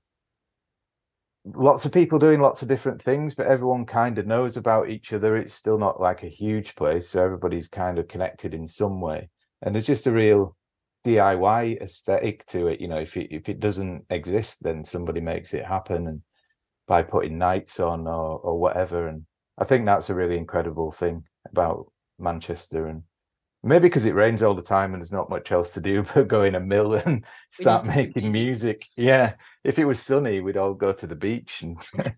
lots 1.45 1.85
of 1.85 1.91
people 1.91 2.17
doing 2.17 2.39
lots 2.39 2.61
of 2.61 2.67
different 2.67 3.01
things, 3.01 3.35
but 3.35 3.47
everyone 3.47 3.85
kind 3.85 4.17
of 4.17 4.25
knows 4.25 4.57
about 4.57 4.89
each 4.89 5.13
other. 5.13 5.37
It's 5.37 5.53
still 5.53 5.77
not 5.77 6.01
like 6.01 6.23
a 6.23 6.27
huge 6.27 6.75
place, 6.75 7.09
so 7.09 7.23
everybody's 7.23 7.67
kind 7.67 7.99
of 7.99 8.07
connected 8.07 8.53
in 8.53 8.67
some 8.67 8.99
way. 8.99 9.29
And 9.61 9.73
there's 9.73 9.85
just 9.85 10.07
a 10.07 10.11
real 10.11 10.55
DIY 11.05 11.81
aesthetic 11.81 12.45
to 12.47 12.67
it. 12.67 12.81
You 12.81 12.87
know, 12.87 12.99
if 12.99 13.15
it 13.15 13.27
if 13.31 13.47
it 13.49 13.59
doesn't 13.59 14.05
exist, 14.09 14.63
then 14.63 14.83
somebody 14.83 15.21
makes 15.21 15.53
it 15.53 15.65
happen, 15.65 16.07
and 16.07 16.21
by 16.87 17.03
putting 17.03 17.37
nights 17.37 17.79
on 17.79 18.07
or 18.07 18.39
or 18.39 18.59
whatever. 18.59 19.07
And 19.07 19.25
I 19.57 19.65
think 19.65 19.85
that's 19.85 20.09
a 20.09 20.15
really 20.15 20.37
incredible 20.37 20.91
thing 20.91 21.23
about 21.49 21.91
Manchester 22.17 22.87
and 22.87 23.03
maybe 23.65 23.87
because 23.87 24.05
it 24.05 24.13
rains 24.15 24.41
all 24.41 24.53
the 24.53 24.61
time 24.61 24.93
and 24.93 25.01
there's 25.01 25.11
not 25.11 25.29
much 25.29 25.51
else 25.51 25.71
to 25.71 25.81
do 25.81 26.03
but 26.15 26.27
go 26.27 26.43
in 26.43 26.55
a 26.55 26.59
mill 26.59 26.93
and 26.93 27.25
start 27.49 27.85
making 27.85 28.31
music. 28.31 28.85
Yeah, 28.95 29.33
if 29.63 29.79
it 29.79 29.85
was 29.85 29.99
sunny, 29.99 30.39
we'd 30.39 30.57
all 30.57 30.73
go 30.73 30.93
to 30.93 31.07
the 31.07 31.15
beach, 31.15 31.61
and 31.63 31.77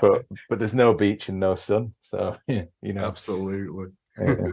but 0.00 0.24
but 0.48 0.58
there's 0.58 0.74
no 0.74 0.94
beach 0.94 1.28
and 1.28 1.38
no 1.38 1.54
sun, 1.54 1.94
so 2.00 2.36
yeah, 2.46 2.64
you 2.82 2.94
know, 2.94 3.04
absolutely. 3.04 3.92
Yeah. 4.18 4.48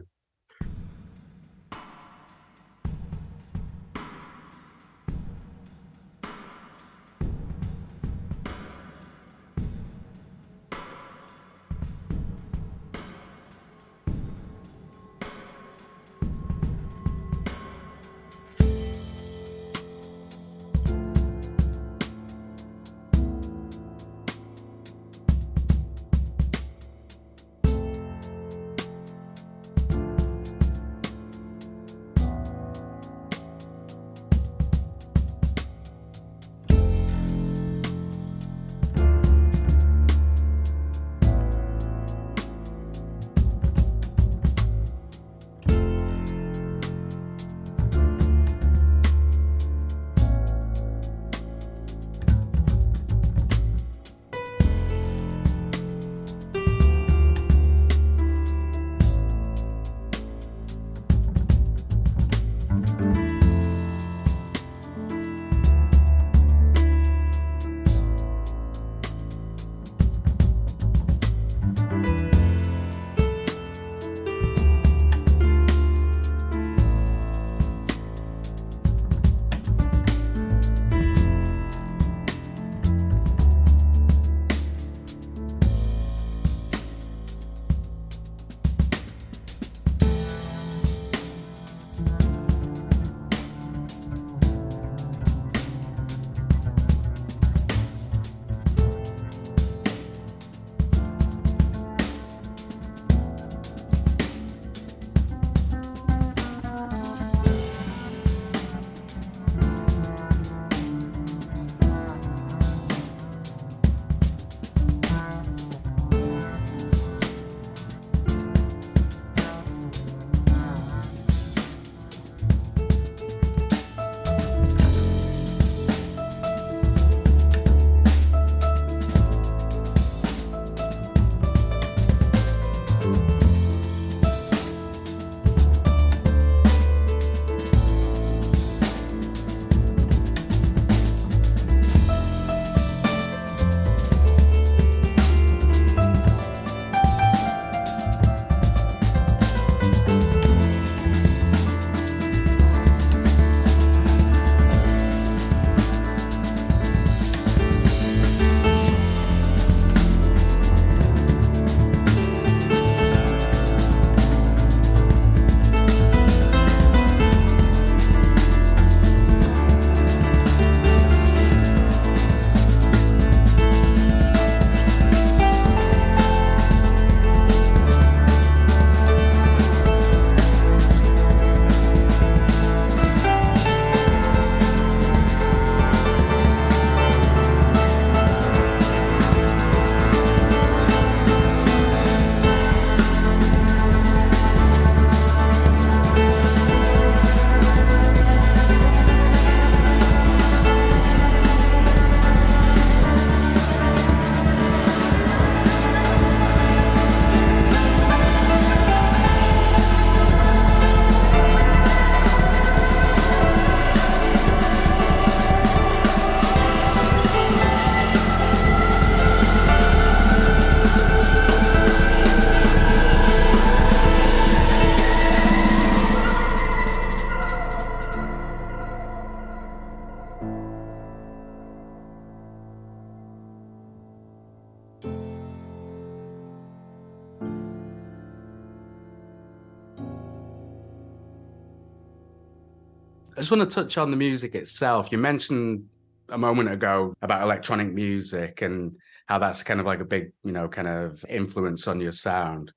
Just 243.45 243.55
want 243.55 243.69
to 243.69 243.75
touch 243.75 243.99
on 243.99 244.10
the 244.10 244.17
music 244.17 244.55
itself. 244.55 245.12
You 245.12 245.19
mentioned 245.19 245.86
a 246.29 246.38
moment 246.38 246.71
ago 246.71 247.13
about 247.21 247.43
electronic 247.43 247.93
music 247.93 248.63
and 248.63 248.97
how 249.27 249.38
that's 249.38 249.62
kind 249.62 249.79
of 249.79 249.86
like 249.86 249.99
a 249.99 250.05
big, 250.05 250.31
you 250.43 250.51
know, 250.51 250.67
kind 250.67 250.88
of 250.88 251.23
influence 251.29 251.88
on 251.88 252.01
your 252.01 252.12
sound. 252.12 252.71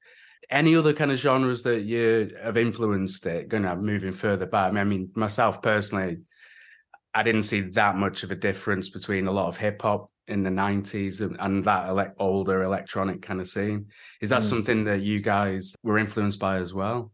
Any 0.51 0.77
other 0.77 0.93
kind 0.93 1.11
of 1.11 1.17
genres 1.17 1.63
that 1.63 1.85
you 1.85 2.37
have 2.43 2.59
influenced 2.59 3.25
it, 3.25 3.49
going 3.49 3.63
to 3.63 3.77
moving 3.77 4.13
further 4.13 4.45
back? 4.45 4.75
I 4.75 4.85
mean, 4.85 5.11
myself 5.15 5.63
personally, 5.63 6.19
I 7.15 7.23
didn't 7.23 7.43
see 7.43 7.61
that 7.61 7.97
much 7.97 8.23
of 8.23 8.31
a 8.31 8.37
difference 8.37 8.91
between 8.91 9.27
a 9.27 9.33
lot 9.33 9.49
of 9.49 9.57
hip 9.57 9.81
hop 9.81 10.11
in 10.27 10.43
the 10.43 10.51
90s 10.51 11.23
and, 11.23 11.35
and 11.41 11.65
that 11.65 11.89
ele- 11.89 12.15
older 12.19 12.63
electronic 12.63 13.23
kind 13.23 13.41
of 13.41 13.49
scene. 13.49 13.87
Is 14.21 14.29
that 14.29 14.43
mm. 14.43 14.51
something 14.51 14.85
that 14.85 15.01
you 15.01 15.21
guys 15.21 15.75
were 15.83 15.97
influenced 15.97 16.39
by 16.39 16.57
as 16.57 16.75
well? 16.75 17.11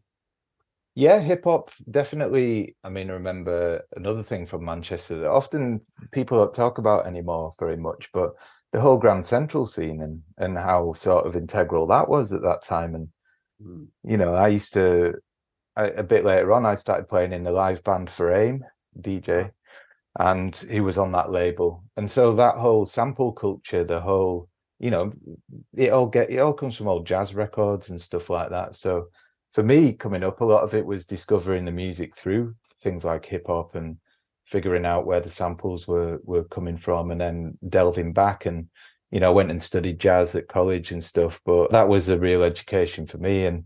Yeah, 0.97 1.19
hip 1.19 1.43
hop 1.43 1.71
definitely. 1.91 2.77
I 2.83 2.89
mean, 2.89 3.09
I 3.09 3.13
remember 3.13 3.83
another 3.97 4.23
thing 4.23 4.45
from 4.45 4.63
Manchester 4.63 5.17
that 5.19 5.29
often 5.29 5.81
people 6.11 6.37
don't 6.37 6.55
talk 6.55 6.77
about 6.77 7.05
anymore 7.05 7.53
very 7.59 7.75
much, 7.75 8.09
but 8.13 8.33
the 8.71 8.79
whole 8.79 8.97
Grand 8.97 9.25
Central 9.25 9.65
scene 9.65 10.01
and 10.01 10.21
and 10.37 10.57
how 10.57 10.93
sort 10.93 11.27
of 11.27 11.35
integral 11.35 11.85
that 11.87 12.07
was 12.07 12.31
at 12.31 12.41
that 12.43 12.61
time. 12.63 12.95
And 12.95 13.09
mm. 13.61 13.87
you 14.05 14.15
know, 14.15 14.35
I 14.35 14.47
used 14.47 14.73
to 14.73 15.15
I, 15.75 15.87
a 15.87 16.03
bit 16.03 16.23
later 16.23 16.53
on, 16.53 16.65
I 16.65 16.75
started 16.75 17.09
playing 17.09 17.33
in 17.33 17.43
the 17.43 17.51
live 17.51 17.83
band 17.83 18.09
for 18.09 18.33
AIM 18.33 18.63
DJ, 18.99 19.51
and 20.17 20.55
he 20.69 20.79
was 20.79 20.97
on 20.97 21.11
that 21.11 21.29
label. 21.31 21.83
And 21.97 22.09
so 22.09 22.33
that 22.35 22.55
whole 22.55 22.85
sample 22.85 23.33
culture, 23.33 23.83
the 23.83 23.99
whole 23.99 24.49
you 24.79 24.91
know, 24.91 25.13
it 25.75 25.91
all 25.91 26.07
get 26.07 26.29
it 26.29 26.39
all 26.39 26.53
comes 26.53 26.77
from 26.77 26.87
old 26.87 27.05
jazz 27.05 27.35
records 27.35 27.89
and 27.89 27.99
stuff 27.99 28.29
like 28.29 28.49
that. 28.51 28.75
So 28.75 29.07
for 29.55 29.63
me 29.63 29.93
coming 29.93 30.21
up, 30.21 30.41
a 30.41 30.45
lot 30.45 30.63
of 30.63 30.73
it 30.73 30.85
was 30.85 31.05
discovering 31.05 31.63
the 31.63 31.71
music 31.71 32.13
through 32.13 32.53
things 32.79 33.05
like 33.05 33.25
hip 33.25 33.47
hop 33.47 33.73
and 33.73 33.95
figuring 34.43 34.85
out 34.85 35.05
where 35.05 35.21
the 35.21 35.29
samples 35.29 35.87
were 35.87 36.19
were 36.25 36.43
coming 36.43 36.75
from 36.75 37.09
and 37.09 37.21
then 37.21 37.57
delving 37.69 38.11
back. 38.11 38.45
And 38.45 38.67
you 39.11 39.21
know 39.21 39.29
I 39.29 39.33
went 39.33 39.51
and 39.51 39.61
studied 39.61 39.97
jazz 39.97 40.35
at 40.35 40.49
college 40.49 40.91
and 40.91 41.01
stuff 41.01 41.39
but 41.45 41.71
that 41.71 41.87
was 41.87 42.09
a 42.09 42.19
real 42.19 42.43
education 42.43 43.07
for 43.07 43.17
me. 43.17 43.45
And 43.45 43.63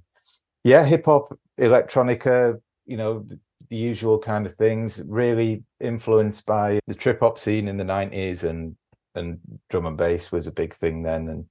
yeah 0.64 0.86
hip 0.86 1.06
hop 1.06 1.36
electronica 1.60 2.62
you 2.86 2.96
know 2.96 3.26
the, 3.28 3.40
usual 3.72 4.18
kind 4.18 4.48
of 4.48 4.56
things 4.56 5.02
really 5.08 5.64
influenced 5.80 6.44
by 6.46 6.80
the 6.88 6.96
trip 6.96 7.20
hop 7.20 7.38
scene 7.38 7.68
in 7.68 7.78
the 7.78 7.84
90s 7.84 8.44
and 8.44 8.76
and 9.16 9.40
drum 9.70 9.86
and 9.86 9.98
bass 9.98 10.32
was 10.32 10.48
a 10.48 10.52
big 10.52 10.76
thing 10.76 11.02
then. 11.02 11.28
And 11.30 11.46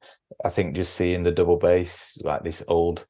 i 0.44 0.48
think 0.48 0.76
just 0.76 0.94
seeing 0.94 1.24
the 1.24 1.32
double 1.32 1.56
bass 1.56 2.18
like 2.22 2.44
this 2.44 2.62
old 2.68 3.04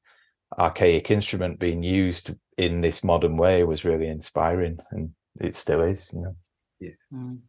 archaic 0.56 1.10
instrument 1.10 1.58
being 1.58 1.82
used 1.82 2.34
in 2.56 2.80
this 2.80 3.04
modern 3.04 3.36
way 3.36 3.64
was 3.64 3.84
really 3.84 4.08
inspiring 4.08 4.78
and 4.90 5.10
it 5.40 5.54
still 5.54 5.82
is 5.82 6.10
you 6.12 6.20
know. 6.22 6.36
Yeah. 6.80 6.90
Mm. 7.12 7.40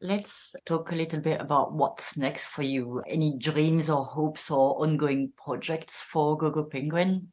let's 0.00 0.54
talk 0.64 0.92
a 0.92 0.96
little 0.96 1.20
bit 1.20 1.40
about 1.40 1.72
what's 1.72 2.18
next 2.18 2.48
for 2.48 2.62
you. 2.62 3.02
Any 3.08 3.36
dreams 3.38 3.88
or 3.88 4.04
hopes 4.04 4.50
or 4.50 4.82
ongoing 4.82 5.32
projects 5.36 6.02
for 6.02 6.36
gogo 6.36 6.64
penguin? 6.64 7.32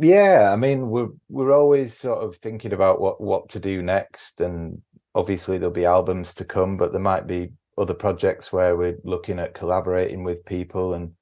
Yeah 0.00 0.50
i 0.52 0.56
mean 0.56 0.88
we're 0.88 1.10
we're 1.28 1.52
always 1.52 1.94
sort 1.94 2.24
of 2.24 2.36
thinking 2.36 2.72
about 2.72 2.98
what 2.98 3.20
what 3.20 3.50
to 3.50 3.60
do 3.60 3.82
next 3.82 4.40
and 4.40 4.80
obviously 5.14 5.58
there'll 5.58 5.70
be 5.70 5.84
albums 5.84 6.32
to 6.34 6.46
come 6.46 6.78
but 6.78 6.92
there 6.92 7.00
might 7.00 7.26
be 7.26 7.52
other 7.76 7.92
projects 7.92 8.52
where 8.52 8.74
we're 8.74 8.96
looking 9.04 9.38
at 9.38 9.52
collaborating 9.52 10.24
with 10.24 10.46
people 10.46 10.94
and 10.94 11.12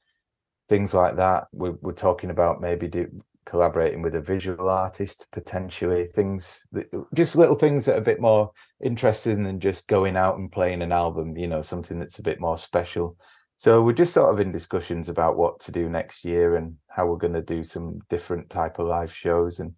things 0.71 0.95
like 0.95 1.17
that. 1.17 1.49
We're, 1.53 1.77
we're 1.83 1.93
talking 1.93 2.31
about 2.31 2.61
maybe 2.61 2.87
do, 2.87 3.23
collaborating 3.45 4.03
with 4.03 4.15
a 4.15 4.23
visual 4.23 4.71
artist 4.71 5.27
potentially. 5.33 6.07
Things 6.07 6.65
that, 6.71 6.87
just 7.13 7.35
little 7.35 7.57
things 7.57 7.85
that 7.85 7.97
are 7.97 8.01
a 8.01 8.13
bit 8.13 8.21
more 8.21 8.53
interesting 8.81 9.43
than 9.43 9.59
just 9.59 9.89
going 9.89 10.17
out 10.17 10.39
and 10.39 10.51
playing 10.51 10.81
an 10.81 10.93
album. 10.93 11.37
You 11.37 11.49
know, 11.49 11.61
something 11.61 11.99
that's 11.99 12.21
a 12.21 12.23
bit 12.23 12.41
more 12.41 12.57
special. 12.57 13.17
So 13.57 13.83
we're 13.83 13.93
just 13.93 14.15
sort 14.15 14.33
of 14.33 14.41
in 14.41 14.53
discussions 14.53 15.11
about 15.11 15.37
what 15.37 15.59
to 15.61 15.73
do 15.73 15.91
next 15.91 16.25
year 16.25 16.57
and 16.57 16.77
how 16.89 17.05
we're 17.07 17.17
going 17.17 17.35
to 17.35 17.43
do 17.43 17.63
some 17.63 17.99
different 18.09 18.49
type 18.49 18.79
of 18.79 18.87
live 18.87 19.15
shows 19.15 19.59
and 19.59 19.75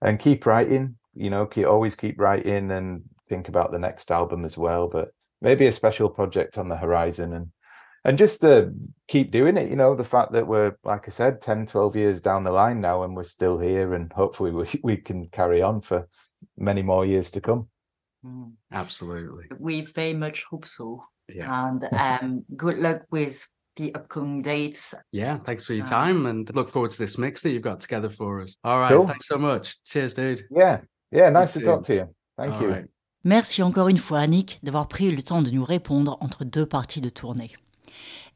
and 0.00 0.18
keep 0.18 0.46
writing. 0.46 0.96
You 1.14 1.28
know, 1.28 1.44
keep, 1.44 1.66
always 1.66 1.94
keep 1.94 2.18
writing 2.18 2.70
and 2.70 3.02
think 3.28 3.48
about 3.48 3.70
the 3.70 3.78
next 3.78 4.10
album 4.10 4.46
as 4.46 4.56
well. 4.56 4.88
But 4.88 5.10
maybe 5.42 5.66
a 5.66 5.72
special 5.72 6.08
project 6.08 6.56
on 6.56 6.70
the 6.70 6.76
horizon 6.78 7.34
and 7.34 7.52
and 8.04 8.18
just 8.18 8.40
to 8.40 8.72
keep 9.08 9.30
doing 9.30 9.56
it 9.56 9.68
you 9.68 9.76
know 9.76 9.94
the 9.94 10.04
fact 10.04 10.32
that 10.32 10.46
we're 10.46 10.76
like 10.84 11.04
i 11.06 11.10
said 11.10 11.40
10 11.40 11.66
12 11.66 11.96
years 11.96 12.20
down 12.20 12.42
the 12.42 12.50
line 12.50 12.80
now 12.80 13.02
and 13.02 13.14
we're 13.14 13.24
still 13.24 13.58
here 13.58 13.94
and 13.94 14.12
hopefully 14.12 14.50
we, 14.50 14.66
we 14.82 14.96
can 14.96 15.26
carry 15.28 15.62
on 15.62 15.80
for 15.80 16.08
many 16.56 16.82
more 16.82 17.06
years 17.06 17.30
to 17.30 17.40
come. 17.40 17.68
Mm. 18.24 18.52
absolutely. 18.72 19.46
We 19.58 19.80
very 19.82 20.14
much 20.14 20.44
hope 20.44 20.64
so. 20.64 21.02
Yeah. 21.28 21.68
And 21.68 21.88
um 21.92 22.44
good 22.56 22.78
luck 22.78 23.02
with 23.10 23.46
the 23.76 23.94
upcoming 23.94 24.42
dates. 24.42 24.94
Yeah 25.10 25.38
thanks 25.38 25.64
for 25.64 25.74
your 25.74 25.86
time 25.86 26.26
and 26.26 26.54
look 26.54 26.68
forward 26.70 26.92
to 26.92 26.98
this 26.98 27.18
mix 27.18 27.42
that 27.42 27.50
you've 27.50 27.62
got 27.62 27.80
together 27.80 28.08
for 28.08 28.40
us. 28.40 28.56
All 28.64 28.78
right 28.78 28.92
cool. 28.92 29.06
thanks 29.06 29.26
so 29.26 29.38
much. 29.38 29.82
Cheers 29.84 30.14
dude. 30.14 30.42
Yeah 30.50 30.80
yeah 31.10 31.28
nice 31.30 31.54
to 31.54 31.60
talk 31.60 31.82
to 31.84 31.94
you. 31.94 32.14
Thank 32.36 32.54
all 32.54 32.62
you. 32.62 32.68
right. 32.68 32.86
Merci 33.24 33.62
encore 33.62 33.86
une 33.86 33.98
fois, 33.98 34.18
à 34.18 34.26
Nick, 34.26 34.58
d'avoir 34.64 34.88
pris 34.88 35.08
le 35.08 35.22
temps 35.22 35.42
de 35.42 35.50
nous 35.50 35.62
répondre 35.62 36.18
entre 36.20 36.44
deux 36.44 36.66
parties 36.66 37.00
de 37.00 37.08
tournée. 37.08 37.52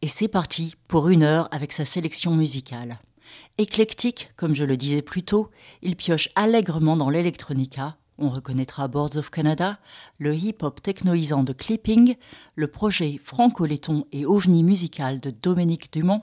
Et 0.02 0.08
c'est 0.08 0.28
parti 0.28 0.74
pour 0.88 1.08
une 1.08 1.22
heure 1.22 1.48
avec 1.50 1.72
sa 1.72 1.84
sélection 1.84 2.34
musicale. 2.34 2.98
Éclectique, 3.58 4.30
comme 4.36 4.54
je 4.54 4.64
le 4.64 4.76
disais 4.76 5.02
plus 5.02 5.22
tôt, 5.22 5.50
il 5.82 5.96
pioche 5.96 6.28
allègrement 6.34 6.96
dans 6.96 7.10
l'electronica. 7.10 7.96
On 8.18 8.30
reconnaîtra 8.30 8.88
Boards 8.88 9.16
of 9.16 9.30
Canada, 9.30 9.78
le 10.18 10.34
hip-hop 10.34 10.80
technoisant 10.80 11.42
de 11.42 11.52
Clipping, 11.52 12.16
le 12.54 12.66
projet 12.66 13.20
franco-letton 13.22 14.06
et 14.12 14.24
ovni 14.24 14.62
musical 14.62 15.20
de 15.20 15.30
Dominique 15.30 15.92
Dumont, 15.92 16.22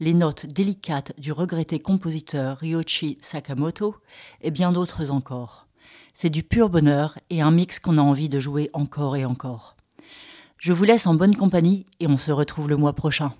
les 0.00 0.14
notes 0.14 0.46
délicates 0.46 1.12
du 1.20 1.30
regretté 1.32 1.78
compositeur 1.78 2.58
Ryochi 2.58 3.18
Sakamoto 3.20 3.96
et 4.40 4.50
bien 4.50 4.72
d'autres 4.72 5.10
encore. 5.10 5.66
C'est 6.14 6.30
du 6.30 6.42
pur 6.42 6.68
bonheur 6.68 7.18
et 7.30 7.40
un 7.42 7.50
mix 7.50 7.78
qu'on 7.78 7.98
a 7.98 8.02
envie 8.02 8.28
de 8.28 8.40
jouer 8.40 8.70
encore 8.72 9.16
et 9.16 9.24
encore. 9.24 9.74
Je 10.60 10.74
vous 10.74 10.84
laisse 10.84 11.06
en 11.06 11.14
bonne 11.14 11.36
compagnie 11.36 11.86
et 12.00 12.06
on 12.06 12.18
se 12.18 12.32
retrouve 12.32 12.68
le 12.68 12.76
mois 12.76 12.92
prochain. 12.92 13.32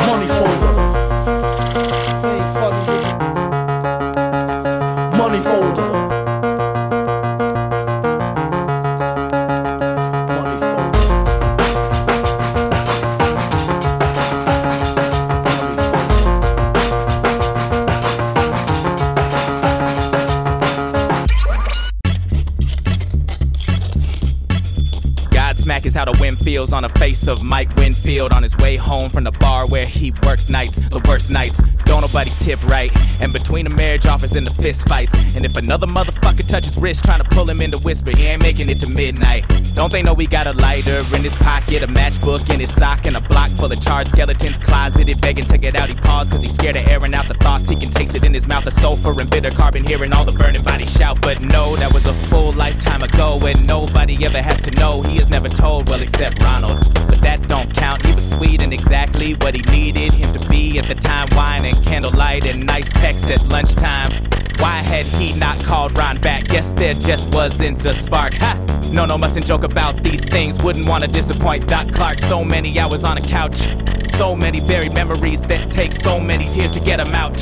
face 27.04 27.28
of 27.28 27.44
Mike 27.44 27.76
Winfield 27.76 28.32
on 28.32 28.44
his 28.44 28.56
way 28.60 28.78
home 28.78 29.10
from 29.10 29.26
the 29.26 29.32
bar 29.34 29.68
where 29.68 29.86
he 29.86 30.14
works 30.24 30.48
nights, 30.48 30.80
the 30.88 31.02
worst 31.06 31.30
nights. 31.30 31.60
Don't 32.04 32.12
nobody 32.12 32.32
tip 32.38 32.62
right. 32.66 32.92
And 33.22 33.32
between 33.32 33.64
the 33.64 33.70
marriage 33.70 34.06
offers 34.06 34.34
and 34.34 34.46
the 34.46 34.54
fist 34.56 34.86
fights. 34.90 35.14
And 35.36 35.46
if 35.46 35.56
another 35.56 35.88
motherfucker 35.88 36.46
touches 36.46 36.76
wrist 36.76 37.06
trying 37.06 37.24
to 37.24 37.30
pull 37.30 37.50
him 37.50 37.62
into 37.62 37.78
whisper, 37.78 38.12
he 38.12 38.26
ain't 38.26 38.42
making 38.42 38.68
it 38.68 38.82
to 38.82 38.88
midnight. 38.88 39.46
Don't 39.74 39.90
they 39.90 40.04
know 40.04 40.14
we 40.14 40.28
got 40.28 40.46
a 40.46 40.52
lighter 40.52 41.06
in 41.16 41.24
his 41.24 41.34
pocket, 41.38 41.82
a 41.82 41.88
matchbook 41.88 42.54
in 42.54 42.60
his 42.60 42.74
sock, 42.74 43.06
and 43.06 43.16
a 43.16 43.22
block 43.22 43.52
full 43.52 43.72
of 43.72 43.80
charred 43.80 44.10
skeletons 44.10 44.58
closeted, 44.58 45.22
begging 45.22 45.46
to 45.46 45.58
get 45.58 45.78
out. 45.78 45.88
He 45.88 45.96
paused 45.96 46.30
cause 46.30 46.44
he's 46.44 46.54
scared 46.54 46.76
of 46.76 46.86
airing 46.90 47.14
out 47.14 47.30
the 47.30 47.36
thoughts. 47.36 47.70
He 47.70 47.76
can 47.78 47.90
taste 47.90 48.16
it 48.16 48.26
in 48.26 48.34
his 48.34 48.48
mouth, 48.48 48.66
the 48.66 48.72
sulfur 48.72 49.18
and 49.22 49.30
bitter 49.30 49.52
carbon, 49.52 49.86
hearing 49.86 50.12
all 50.12 50.26
the 50.26 50.34
burning 50.34 50.64
body 50.64 50.86
shout. 50.86 51.22
But 51.22 51.40
no, 51.40 51.78
that 51.78 51.94
was 51.94 52.06
a 52.06 52.14
full 52.28 52.52
lifetime 52.52 53.02
ago, 53.02 53.40
and 53.46 53.66
nobody 53.66 54.26
ever 54.26 54.42
has 54.42 54.60
to 54.64 54.72
know. 54.72 55.04
He 55.04 55.20
is 55.20 55.30
never 55.30 55.48
told, 55.48 55.88
well, 55.88 56.02
except 56.02 56.44
Ronald. 56.44 57.13
That 57.24 57.48
don't 57.48 57.74
count. 57.74 58.06
He 58.06 58.14
was 58.14 58.30
sweet 58.30 58.62
and 58.62 58.74
exactly 58.74 59.34
what 59.36 59.56
he 59.56 59.62
needed 59.72 60.14
him 60.14 60.34
to 60.34 60.50
be 60.50 60.78
at 60.78 60.88
the 60.88 60.96
time. 60.96 61.28
Wine 61.32 61.66
and 61.66 61.84
candlelight 61.84 62.46
and 62.46 62.66
nice 62.66 62.90
texts 62.90 63.28
at 63.28 63.48
lunchtime. 63.48 64.12
Why 64.60 64.78
had 64.78 65.06
he 65.06 65.34
not 65.34 65.64
called 65.64 65.98
Ron 65.98 66.20
back? 66.20 66.46
Guess 66.46 66.72
there 66.72 66.94
just 66.94 67.30
wasn't 67.30 67.86
a 67.86 67.94
spark. 67.94 68.34
Ha! 68.36 68.56
No, 68.92 69.06
no, 69.06 69.18
mustn't 69.18 69.46
joke 69.46 69.64
about 69.64 70.04
these 70.04 70.24
things. 70.24 70.62
Wouldn't 70.62 70.88
want 70.88 71.04
to 71.04 71.10
disappoint 71.10 71.68
Doc 71.68 71.92
Clark. 71.92 72.20
So 72.20 72.44
many 72.44 72.78
hours 72.78 73.04
on 73.04 73.18
a 73.18 73.22
couch. 73.22 73.68
So 74.10 74.36
many 74.36 74.62
buried 74.62 74.94
memories 74.94 75.42
that 75.44 75.72
take 75.72 75.94
so 75.94 76.20
many 76.20 76.50
tears 76.50 76.72
to 76.74 76.80
get 76.80 76.98
them 76.98 77.16
out. 77.16 77.40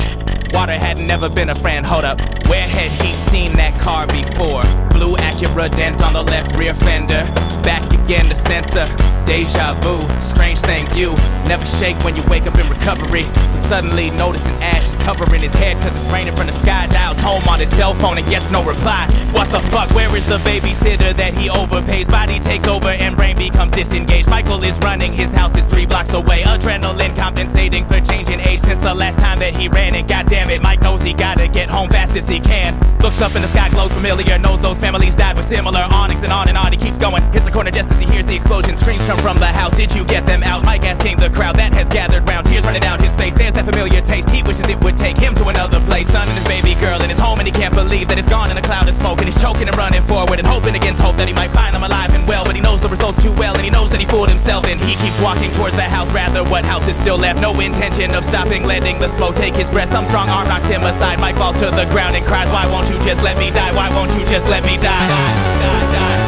Water 0.52 0.78
had 0.78 0.98
never 0.98 1.28
been 1.28 1.50
a 1.50 1.54
friend, 1.54 1.84
hold 1.84 2.04
up. 2.04 2.20
Where 2.46 2.66
had 2.66 2.90
he 3.04 3.14
seen 3.30 3.54
that 3.56 3.80
car 3.80 4.06
before? 4.06 4.62
Blue 4.90 5.16
Acura 5.16 5.70
dent 5.70 6.02
on 6.02 6.12
the 6.12 6.22
left 6.22 6.56
rear 6.56 6.74
fender. 6.74 7.24
Back 7.62 7.92
again 7.92 8.26
to 8.26 8.36
sensor. 8.36 9.11
Deja 9.24 9.72
vu, 9.74 10.21
strange 10.24 10.60
things 10.60 10.96
you 10.96 11.14
never 11.46 11.64
shake 11.64 11.98
when 12.04 12.16
you 12.16 12.22
wake 12.24 12.46
up 12.46 12.58
in 12.58 12.68
recovery. 12.68 13.24
But 13.24 13.62
suddenly 13.68 14.10
noticing 14.10 14.54
ashes 14.62 14.94
covering 14.96 15.42
his 15.42 15.52
head 15.52 15.76
cause 15.82 15.94
it's 15.96 16.12
raining 16.12 16.34
from 16.36 16.46
the 16.46 16.52
sky. 16.52 16.86
Dials 16.88 17.18
home 17.18 17.42
on 17.48 17.60
his 17.60 17.70
cell 17.70 17.94
phone 17.94 18.18
and 18.18 18.26
gets 18.28 18.50
no 18.50 18.64
reply. 18.64 19.06
What 19.32 19.50
the 19.50 19.60
fuck? 19.70 19.90
Where 19.90 20.14
is 20.16 20.26
the 20.26 20.38
babysitter 20.38 21.16
that 21.16 21.34
he 21.34 21.48
overpays? 21.48 22.08
Body 22.08 22.40
takes 22.40 22.66
over 22.66 22.88
and 22.88 23.16
brain 23.16 23.36
becomes 23.36 23.72
disengaged. 23.72 24.28
Michael 24.28 24.62
is 24.62 24.78
running, 24.78 25.12
his 25.12 25.32
house 25.32 25.54
is 25.56 25.64
three 25.66 25.86
blocks 25.86 26.12
away. 26.14 26.42
Adrenaline 26.42 27.16
compensating 27.16 27.84
for 27.86 28.00
changing 28.00 28.40
age 28.40 28.60
since 28.60 28.78
the 28.78 28.94
last 28.94 29.18
time 29.18 29.38
that 29.40 29.54
he 29.54 29.68
ran. 29.68 29.94
And 29.94 30.08
goddamn 30.08 30.50
it, 30.50 30.62
Mike 30.62 30.80
knows 30.82 31.02
he 31.02 31.12
gotta 31.12 31.48
get 31.48 31.70
home 31.70 31.88
fast 31.88 32.16
as 32.16 32.28
he 32.28 32.40
can. 32.40 32.78
Looks 33.00 33.20
up 33.20 33.34
in 33.34 33.42
the 33.42 33.48
sky, 33.48 33.68
glows 33.68 33.92
familiar, 33.92 34.38
knows 34.38 34.60
those 34.60 34.78
families 34.78 35.16
died 35.16 35.36
with 35.36 35.46
similar 35.46 35.80
awnings 35.90 36.22
and 36.22 36.32
on 36.32 36.48
and 36.48 36.56
on. 36.56 36.72
He 36.72 36.78
keeps 36.78 36.98
going, 36.98 37.22
hits 37.32 37.44
the 37.44 37.50
corner 37.50 37.70
just 37.70 37.90
as 37.90 38.00
he 38.00 38.06
hears 38.06 38.26
the 38.26 38.36
explosion. 38.36 38.76
Screams 38.76 39.04
come 39.06 39.18
from 39.18 39.38
the 39.40 39.46
house. 39.46 39.74
Did 39.74 39.92
you 39.92 40.04
get 40.12 40.26
them 40.26 40.42
out? 40.42 40.62
Mike 40.62 40.84
asking 40.84 41.16
the 41.16 41.30
crowd 41.30 41.56
that 41.56 41.72
has 41.72 41.88
gathered 41.88 42.28
round, 42.28 42.44
tears 42.44 42.64
running 42.68 42.84
down 42.84 43.00
his 43.00 43.16
face. 43.16 43.32
There's 43.32 43.54
that 43.54 43.64
familiar 43.64 44.02
taste. 44.02 44.28
He 44.28 44.42
wishes 44.42 44.68
it 44.68 44.76
would 44.84 44.98
take 44.98 45.16
him 45.16 45.34
to 45.40 45.48
another 45.48 45.80
place. 45.88 46.06
Son 46.12 46.28
and 46.28 46.36
his 46.36 46.44
baby 46.44 46.76
girl 46.76 47.00
in 47.00 47.08
his 47.08 47.18
home, 47.18 47.40
and 47.40 47.48
he 47.48 47.54
can't 47.54 47.72
believe 47.72 48.08
that 48.08 48.18
it's 48.18 48.28
gone 48.28 48.50
in 48.50 48.58
a 48.58 48.60
cloud 48.60 48.86
of 48.86 48.94
smoke. 48.94 49.24
And 49.24 49.28
he's 49.32 49.40
choking 49.40 49.68
and 49.68 49.76
running 49.76 50.04
forward 50.04 50.36
and 50.38 50.46
hoping 50.46 50.76
against 50.76 51.00
hope 51.00 51.16
that 51.16 51.28
he 51.28 51.32
might 51.32 51.48
find 51.56 51.74
them 51.74 51.82
alive 51.82 52.12
and 52.12 52.28
well. 52.28 52.44
But 52.44 52.56
he 52.56 52.60
knows 52.60 52.82
the 52.82 52.92
results 52.92 53.16
too 53.24 53.32
well, 53.40 53.56
and 53.56 53.64
he 53.64 53.70
knows 53.70 53.88
that 53.88 54.00
he 54.00 54.06
fooled 54.06 54.28
himself. 54.28 54.68
And 54.68 54.78
he 54.84 55.00
keeps 55.00 55.16
walking 55.24 55.50
towards 55.56 55.76
the 55.76 55.88
house. 55.88 56.12
Rather, 56.12 56.44
what 56.44 56.66
house 56.66 56.86
is 56.86 56.96
still 57.00 57.16
left? 57.16 57.40
No 57.40 57.56
intention 57.60 58.12
of 58.12 58.22
stopping, 58.22 58.64
letting 58.64 58.98
the 58.98 59.08
smoke 59.08 59.34
take 59.34 59.56
his 59.56 59.70
breath. 59.70 59.88
Some 59.88 60.04
strong 60.04 60.28
arm 60.28 60.46
knocks 60.46 60.68
him 60.68 60.84
aside. 60.84 61.24
Mike 61.24 61.40
falls 61.40 61.56
to 61.64 61.72
the 61.72 61.88
ground 61.88 62.16
and 62.16 62.26
cries, 62.26 62.52
Why 62.52 62.68
won't 62.68 62.90
you 62.92 63.00
just 63.00 63.24
let 63.24 63.38
me 63.38 63.48
die? 63.48 63.72
Why 63.72 63.88
won't 63.88 64.12
you 64.12 64.26
just 64.28 64.44
let 64.48 64.62
me 64.68 64.76
die? 64.76 65.08
die, 65.08 65.32
die, 65.64 65.88
die 65.96 66.21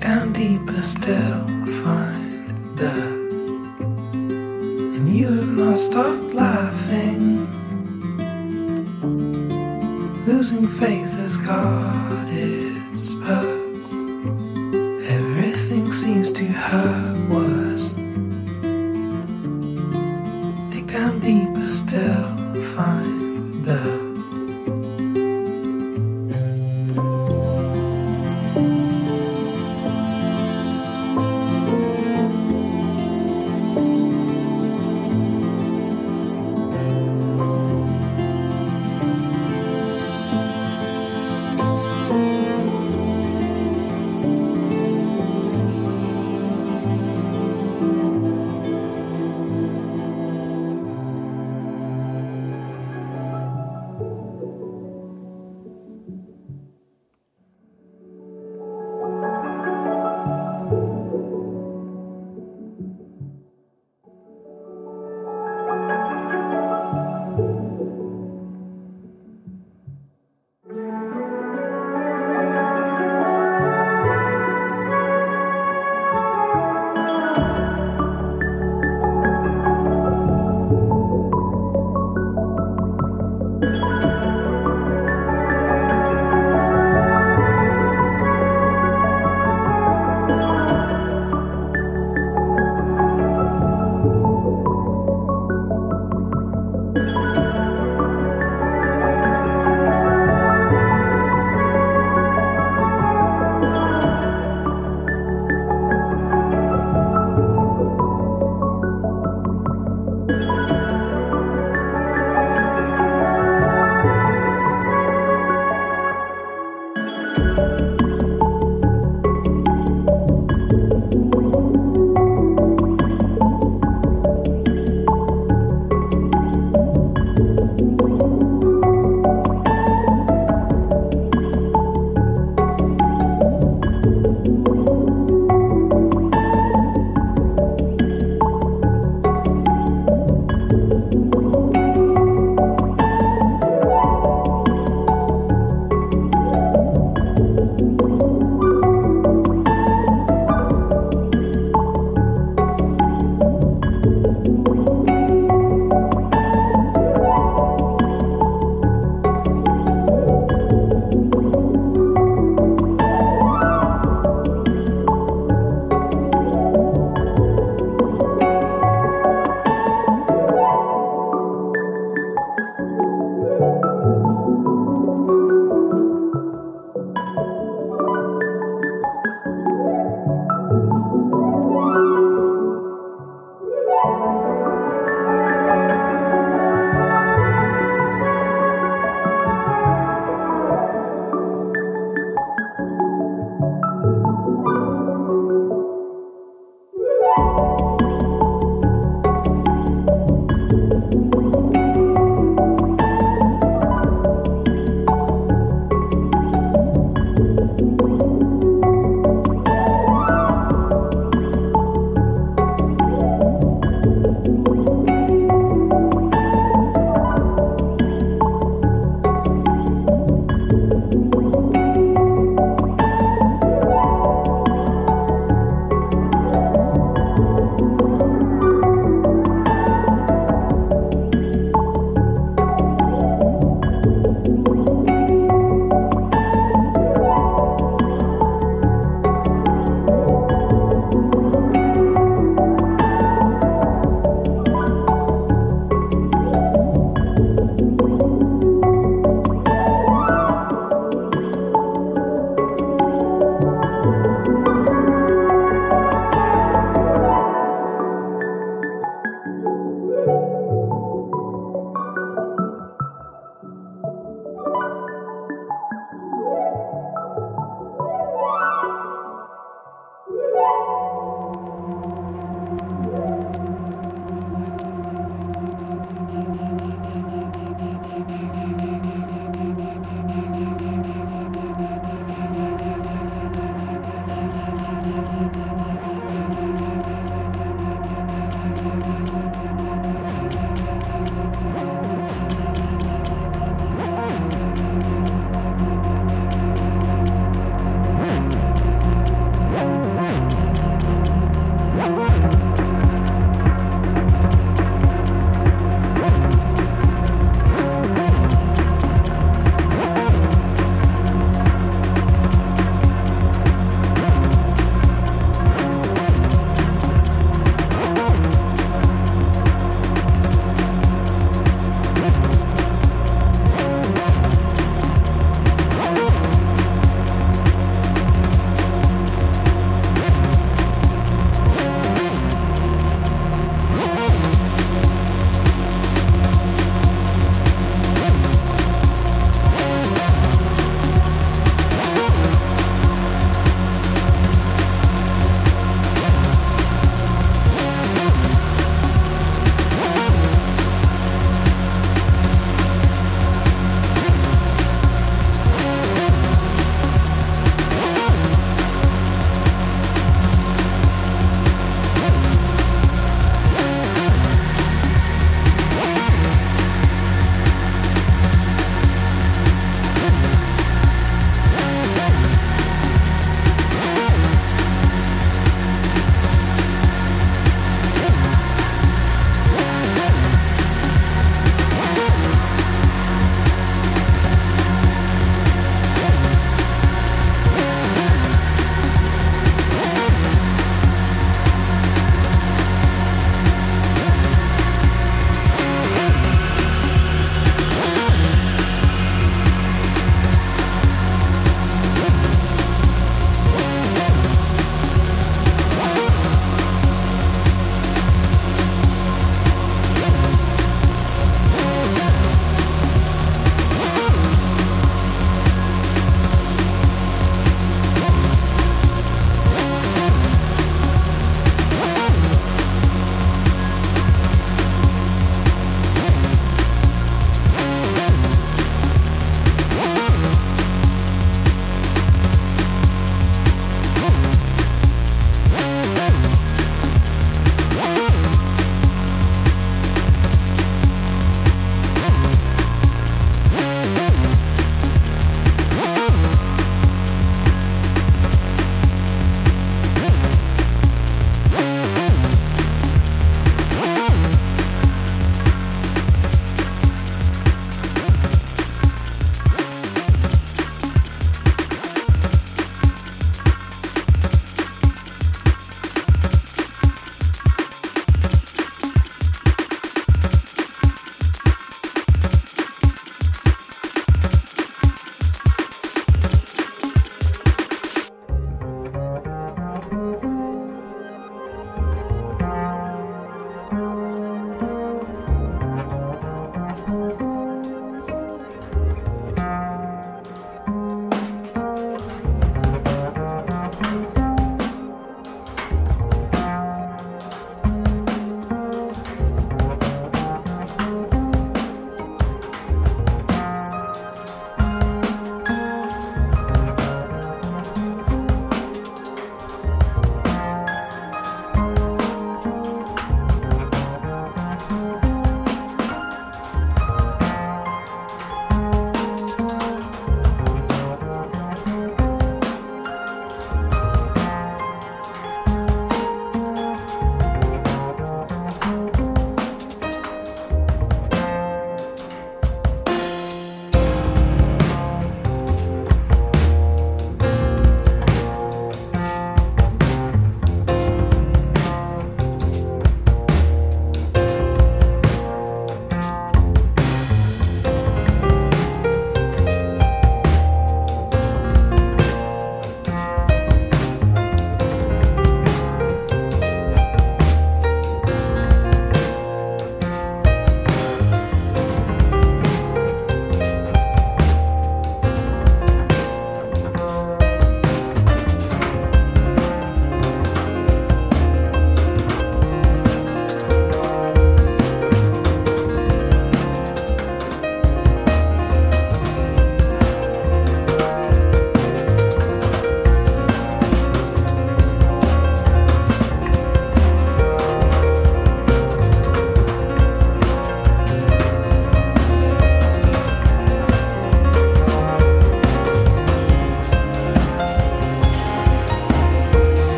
down 0.00 0.32
deeper 0.32 0.80
still, 0.80 1.46
find 1.82 2.76
death, 2.76 3.32
And 4.94 5.08
you 5.16 5.26
have 5.26 5.56
not 5.56 5.78
stopped 5.78 6.34
laughing. 6.34 7.46
Losing 10.26 10.68
faith 10.68 11.12
has 11.18 11.36
got 11.38 12.26
its 12.28 13.14
purse. 13.14 13.92
Everything 15.10 15.92
seems 15.92 16.32
to 16.32 16.44
have. 16.44 17.17